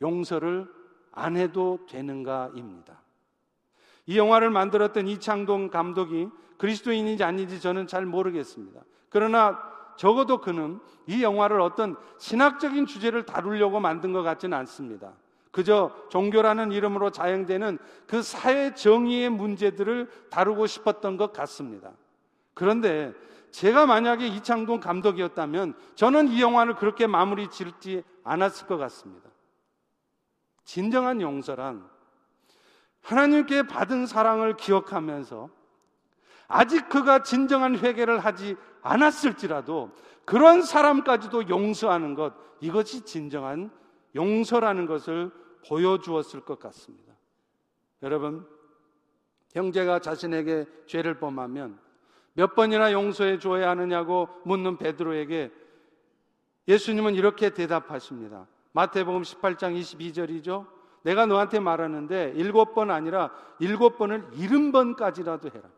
용서를 0.00 0.66
안 1.12 1.36
해도 1.36 1.78
되는가입니다. 1.88 3.00
이 4.06 4.18
영화를 4.18 4.50
만들었던 4.50 5.06
이창동 5.06 5.68
감독이 5.68 6.28
그리스도인인지 6.58 7.22
아닌지 7.22 7.60
저는 7.60 7.86
잘 7.86 8.06
모르겠습니다. 8.06 8.82
그러나 9.08 9.58
적어도 9.96 10.40
그는 10.40 10.80
이 11.06 11.22
영화를 11.22 11.60
어떤 11.60 11.96
신학적인 12.18 12.86
주제를 12.86 13.26
다루려고 13.26 13.78
만든 13.78 14.12
것 14.12 14.22
같지는 14.22 14.56
않습니다. 14.58 15.12
그저 15.52 15.94
종교라는 16.08 16.72
이름으로 16.72 17.10
자행되는 17.10 17.78
그 18.06 18.22
사회 18.22 18.74
정의의 18.74 19.28
문제들을 19.28 20.10
다루고 20.30 20.66
싶었던 20.66 21.18
것 21.18 21.32
같습니다. 21.32 21.92
그런데 22.54 23.12
제가 23.50 23.84
만약에 23.84 24.26
이창동 24.26 24.80
감독이었다면 24.80 25.74
저는 25.94 26.28
이 26.28 26.40
영화를 26.40 26.74
그렇게 26.74 27.06
마무리 27.06 27.48
짓지 27.48 28.02
않았을 28.24 28.66
것 28.66 28.78
같습니다. 28.78 29.28
진정한 30.64 31.20
용서란 31.20 31.86
하나님께 33.02 33.64
받은 33.64 34.06
사랑을 34.06 34.56
기억하면서 34.56 35.50
아직 36.48 36.88
그가 36.88 37.22
진정한 37.22 37.78
회개를 37.78 38.20
하지 38.20 38.56
않았을지라도 38.80 39.90
그런 40.24 40.62
사람까지도 40.62 41.50
용서하는 41.50 42.14
것 42.14 42.32
이것이 42.60 43.04
진정한 43.04 43.70
용서라는 44.14 44.86
것을 44.86 45.30
보여주었을 45.68 46.40
것 46.40 46.58
같습니다. 46.58 47.12
여러분, 48.02 48.46
형제가 49.54 50.00
자신에게 50.00 50.66
죄를 50.86 51.18
범하면 51.18 51.78
몇 52.34 52.54
번이나 52.54 52.92
용서해 52.92 53.38
줘야 53.38 53.70
하느냐고 53.70 54.28
묻는 54.44 54.76
베드로에게 54.78 55.50
예수님은 56.68 57.14
이렇게 57.14 57.50
대답하십니다. 57.50 58.46
마태복음 58.72 59.22
18장 59.22 59.78
22절이죠. 59.78 60.66
내가 61.02 61.26
너한테 61.26 61.60
말하는데 61.60 62.32
일곱 62.36 62.74
번 62.74 62.90
아니라 62.90 63.30
일곱 63.58 63.98
번을 63.98 64.26
일흔 64.34 64.72
번까지라도 64.72 65.48
해라. 65.48 65.68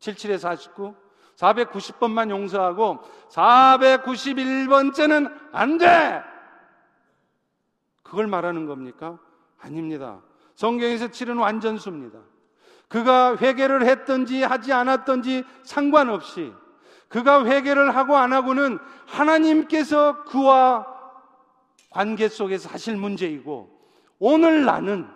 77에 0.00 0.38
49, 0.38 0.96
490번만 1.36 2.30
용서하고 2.30 2.98
491번째는 3.30 5.32
안 5.52 5.78
돼! 5.78 6.31
그걸 8.12 8.26
말하는 8.26 8.66
겁니까? 8.66 9.18
아닙니다. 9.58 10.20
성경에서 10.54 11.08
치른 11.08 11.38
완전수입니다. 11.38 12.18
그가 12.86 13.38
회개를 13.38 13.86
했든지 13.86 14.42
하지 14.42 14.70
않았든지 14.70 15.44
상관없이 15.62 16.52
그가 17.08 17.46
회개를 17.46 17.96
하고 17.96 18.18
안 18.18 18.34
하고는 18.34 18.78
하나님께서 19.06 20.24
그와 20.24 20.86
관계 21.88 22.28
속에서 22.28 22.68
하실 22.68 22.98
문제이고 22.98 23.80
오늘 24.18 24.66
나는 24.66 25.08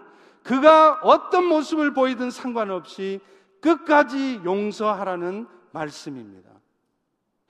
그가 0.43 0.99
어떤 1.03 1.45
모습을 1.45 1.93
보이든 1.93 2.31
상관없이 2.31 3.21
끝까지 3.61 4.41
용서하라는 4.43 5.47
말씀입니다. 5.73 6.49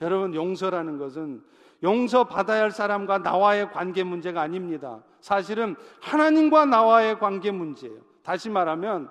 여러분, 0.01 0.35
용서라는 0.35 0.99
것은 0.99 1.41
용서받아야 1.83 2.63
할 2.63 2.71
사람과 2.71 3.19
나와의 3.19 3.71
관계 3.71 4.03
문제가 4.03 4.41
아닙니다. 4.41 5.03
사실은 5.21 5.77
하나님과 6.01 6.67
나와의 6.67 7.19
관계 7.19 7.51
문제예요. 7.51 7.99
다시 8.23 8.49
말하면 8.49 9.11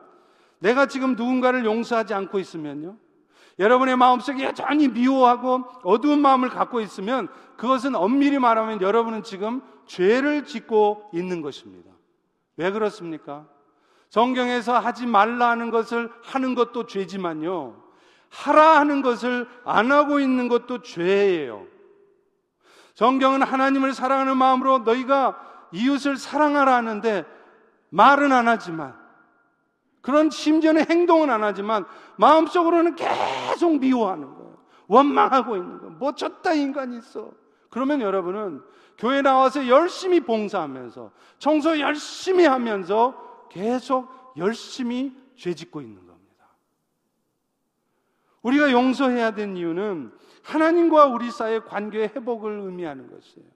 내가 0.59 0.87
지금 0.87 1.15
누군가를 1.15 1.65
용서하지 1.65 2.13
않고 2.13 2.39
있으면요. 2.39 2.97
여러분의 3.59 3.95
마음속에 3.95 4.43
여전히 4.43 4.87
미워하고 4.87 5.63
어두운 5.83 6.21
마음을 6.21 6.49
갖고 6.49 6.81
있으면 6.81 7.29
그것은 7.55 7.95
엄밀히 7.95 8.37
말하면 8.39 8.81
여러분은 8.81 9.23
지금 9.23 9.61
죄를 9.85 10.45
짓고 10.45 11.09
있는 11.13 11.41
것입니다. 11.41 11.91
왜 12.57 12.71
그렇습니까? 12.71 13.45
성경에서 14.09 14.77
하지 14.77 15.05
말라 15.05 15.49
하는 15.49 15.71
것을 15.71 16.11
하는 16.23 16.55
것도 16.55 16.85
죄지만요. 16.87 17.81
하라 18.29 18.79
하는 18.79 19.01
것을 19.01 19.47
안 19.63 19.91
하고 19.91 20.19
있는 20.19 20.47
것도 20.47 20.81
죄예요. 20.81 21.67
성경은 22.95 23.41
하나님을 23.43 23.93
사랑하는 23.93 24.37
마음으로 24.37 24.79
너희가 24.79 25.39
이웃을 25.71 26.17
사랑하라 26.17 26.75
하는데 26.75 27.25
말은 27.89 28.31
안 28.31 28.47
하지만 28.47 28.95
그런 30.01 30.29
심지어는 30.29 30.89
행동은 30.89 31.29
안 31.29 31.43
하지만 31.43 31.85
마음속으로는 32.17 32.95
계속 32.95 33.79
미워하는 33.79 34.33
거예요. 34.33 34.55
원망하고 34.87 35.57
있는 35.57 35.79
거예요. 35.79 35.93
뭐 35.93 36.13
졌다 36.13 36.53
인간이 36.53 36.97
있어. 36.97 37.31
그러면 37.69 38.01
여러분은 38.01 38.61
교회 38.97 39.21
나와서 39.21 39.67
열심히 39.67 40.21
봉사하면서 40.21 41.11
청소 41.39 41.79
열심히 41.79 42.45
하면서 42.45 43.47
계속 43.49 44.07
열심히 44.37 45.13
죄 45.35 45.53
짓고 45.53 45.81
있는 45.81 45.95
겁니다. 45.95 46.14
우리가 48.45 48.71
용서해야 48.71 49.31
되는 49.31 49.57
이유는 49.57 50.11
하나님과 50.43 51.07
우리 51.07 51.31
사이의 51.31 51.65
관계의 51.65 52.09
회복을 52.09 52.59
의미하는 52.59 53.09
것이에요. 53.09 53.47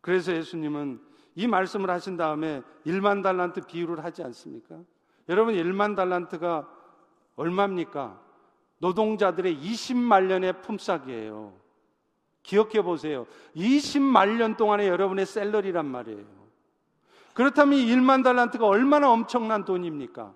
그래서 0.00 0.34
예수님은 0.34 1.00
이 1.34 1.46
말씀을 1.46 1.90
하신 1.90 2.16
다음에 2.16 2.62
1만 2.86 3.22
달란트 3.22 3.66
비유를 3.66 4.02
하지 4.02 4.22
않습니까? 4.22 4.78
여러분 5.28 5.54
1만 5.54 5.94
달란트가 5.94 6.66
얼마입니까? 7.36 8.20
노동자들의 8.78 9.54
20만 9.54 10.24
년의 10.24 10.62
품삯이에요. 10.62 11.52
기억해 12.42 12.82
보세요. 12.82 13.26
20만 13.54 14.36
년 14.38 14.56
동안의 14.56 14.88
여러분의 14.88 15.26
셀러리란 15.26 15.86
말이에요. 15.86 16.42
그렇다면 17.34 17.78
1만 17.78 18.24
달란트가 18.24 18.66
얼마나 18.66 19.10
엄청난 19.10 19.66
돈입니까? 19.66 20.32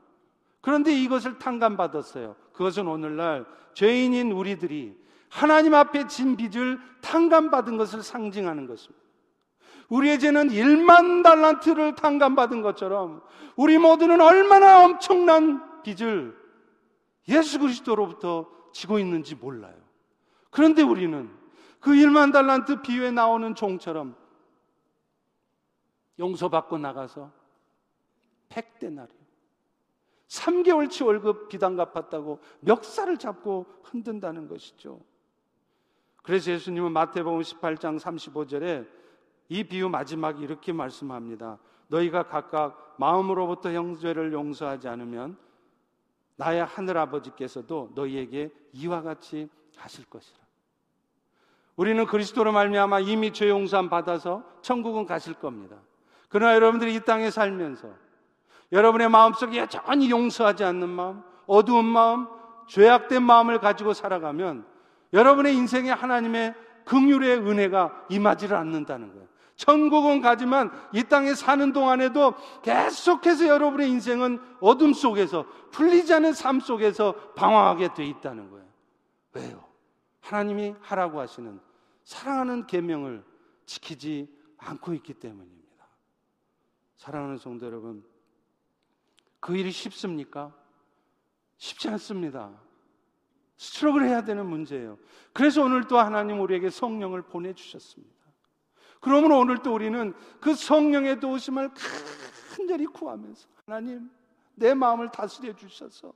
그런데 0.61 0.92
이것을 0.92 1.38
탕감받았어요. 1.38 2.36
그것은 2.53 2.86
오늘날 2.88 3.47
죄인인 3.77 4.33
우리들이 4.33 4.97
하나님 5.29 5.74
앞에 5.74 6.07
진 6.07 6.35
빚을 6.35 6.81
탕감받은 7.03 7.77
것을 7.77 8.03
상징하는 8.03 8.66
것입니다. 8.66 9.05
우리의 9.91 10.18
죄는 10.18 10.49
1만 10.49 11.22
달란트를 11.22 11.95
탕감받은 11.95 12.62
것처럼 12.62 13.22
우리 13.55 13.77
모두는 13.77 14.22
얼마나 14.22 14.83
엄청난 14.83 15.83
빚을 15.83 16.35
예수 17.29 17.59
그리스도로부터 17.59 18.49
지고 18.72 18.99
있는지 18.99 19.35
몰라요. 19.35 19.77
그런데 20.51 20.81
우리는 20.81 21.31
그 21.79 21.91
1만 21.91 22.33
달란트 22.33 22.81
비유에 22.81 23.11
나오는 23.11 23.55
종처럼 23.55 24.16
용서받고 26.18 26.79
나가서 26.79 27.31
팩대나리 28.49 29.26
3개월치 30.29 31.05
월급 31.07 31.49
비단 31.49 31.77
갚았다고 31.77 32.41
멱살을 32.61 33.16
잡고 33.18 33.66
흔든다는 33.83 34.49
것이죠. 34.49 35.01
그래서 36.22 36.51
예수님은 36.51 36.93
마태복음 36.93 37.41
18장 37.41 38.01
35절에 38.01 38.89
이 39.49 39.64
비유 39.64 39.89
마지막에 39.89 40.43
이렇게 40.43 40.72
말씀합니다. 40.72 41.59
너희가 41.89 42.24
각각 42.24 42.97
마음으로부터 42.99 43.70
형제를 43.70 44.33
용서하지 44.33 44.89
않으면 44.89 45.39
나의 46.35 46.64
하늘 46.64 46.99
아버지께서도 46.99 47.93
너희에게 47.95 48.51
이와 48.72 49.03
같이 49.03 49.49
하실 49.77 50.05
것이라. 50.07 50.39
우리는 51.77 52.05
그리스도로 52.07 52.53
말미암아 52.53 53.01
이미 53.01 53.33
죄 53.33 53.49
용서함 53.49 53.89
받아서 53.89 54.43
천국은 54.62 55.07
가실 55.07 55.35
겁니다. 55.35 55.77
그러나 56.29 56.55
여러분들이 56.55 56.95
이 56.95 57.01
땅에 57.01 57.31
살면서 57.31 57.95
여러분의 58.73 59.09
마음속에 59.09 59.59
여전히 59.59 60.11
용서하지 60.11 60.64
않는 60.64 60.89
마음, 60.89 61.23
어두운 61.47 61.85
마음, 61.85 62.27
죄악된 62.69 63.23
마음을 63.23 63.61
가지고 63.61 63.93
살아가면 63.93 64.67
여러분의 65.12 65.55
인생에 65.55 65.91
하나님의 65.91 66.55
긍휼의 66.85 67.39
은혜가 67.39 68.07
임하지를 68.11 68.57
않는다는 68.57 69.12
거예요. 69.12 69.27
천국은 69.57 70.21
가지만 70.21 70.71
이 70.93 71.03
땅에 71.05 71.35
사는 71.35 71.73
동안에도 71.73 72.35
계속해서 72.62 73.47
여러분의 73.49 73.89
인생은 73.91 74.39
어둠 74.61 74.93
속에서 74.93 75.47
풀리지 75.71 76.12
않은 76.14 76.35
삶 76.35 76.61
속에서 76.61 77.14
방황하게 77.35 77.95
돼 77.95 78.05
있다는 78.05 78.51
거예요. 78.51 78.67
왜요? 79.33 79.64
하나님이 80.21 80.75
하라고 80.81 81.21
하시는 81.21 81.59
사랑하는 82.05 82.67
계명을 82.67 83.25
지키지 83.64 84.29
않고 84.59 84.93
있기 84.95 85.14
때문입니다. 85.14 85.89
사랑하는 86.97 87.39
성도 87.39 87.67
여러분, 87.67 88.05
그 89.47 89.57
일이 89.57 89.70
쉽습니까? 89.70 90.53
쉽지 91.57 91.88
않습니다. 91.90 92.51
스트럭을 93.57 94.03
해야 94.09 94.24
되는 94.24 94.44
문제예요. 94.44 94.99
그래서 95.32 95.62
오늘 95.62 95.86
또 95.86 96.01
하나님 96.01 96.40
우리에게 96.40 96.68
성령을 96.68 97.22
보내주셨습니다. 97.22 98.12
그러면 99.01 99.30
오늘 99.30 99.59
또 99.59 99.72
우리는 99.72 100.14
그 100.40 100.53
성령의 100.53 101.20
도우심을 101.20 101.70
간절히 102.57 102.86
구하면서 102.86 103.47
하나님 103.64 104.11
내 104.57 104.74
마음을 104.74 105.12
다스려 105.12 105.55
주셔서 105.55 106.12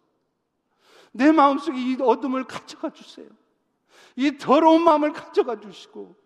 내 1.13 1.31
마음속에 1.31 1.79
이 1.79 1.97
어둠을 2.01 2.49
가져가 2.49 2.91
주세요. 2.91 3.29
이 4.17 4.39
더러운 4.39 4.83
마음을 4.83 5.13
가져가 5.13 5.61
주시고 5.61 6.17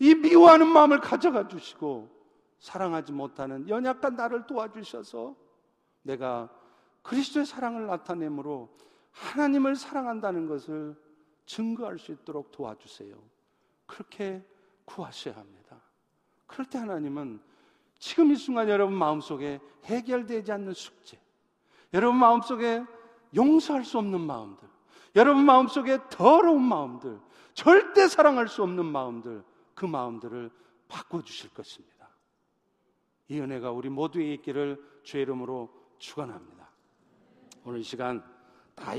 이 0.00 0.14
미워하는 0.14 0.66
마음을 0.66 1.00
가져가 1.00 1.48
주시고 1.48 2.14
사랑하지 2.58 3.12
못하는 3.12 3.66
연약한 3.70 4.16
나를 4.16 4.46
도와주셔서 4.46 5.40
내가 6.02 6.48
그리스도의 7.02 7.46
사랑을 7.46 7.86
나타내므로 7.86 8.68
하나님을 9.10 9.76
사랑한다는 9.76 10.46
것을 10.46 10.96
증거할 11.46 11.98
수 11.98 12.12
있도록 12.12 12.50
도와주세요. 12.52 13.16
그렇게 13.86 14.44
구하셔야 14.84 15.36
합니다. 15.36 15.80
그럴 16.46 16.68
때 16.68 16.78
하나님은 16.78 17.40
지금 17.98 18.32
이 18.32 18.36
순간 18.36 18.68
여러분 18.68 18.96
마음속에 18.96 19.60
해결되지 19.84 20.50
않는 20.52 20.72
숙제, 20.72 21.20
여러분 21.94 22.18
마음속에 22.18 22.84
용서할 23.34 23.84
수 23.84 23.98
없는 23.98 24.20
마음들, 24.20 24.68
여러분 25.14 25.44
마음속에 25.44 25.98
더러운 26.10 26.62
마음들, 26.62 27.20
절대 27.54 28.08
사랑할 28.08 28.48
수 28.48 28.62
없는 28.62 28.84
마음들, 28.84 29.44
그 29.74 29.84
마음들을 29.84 30.50
바꿔주실 30.88 31.54
것입니다. 31.54 32.08
이 33.28 33.40
은혜가 33.40 33.70
우리 33.70 33.88
모두에게 33.88 34.34
있기를 34.34 34.82
주의 35.02 35.22
이름으로 35.22 35.81
축원합니다. 36.02 36.68
오늘 37.64 37.78
이 37.78 37.84
시간 37.84 38.24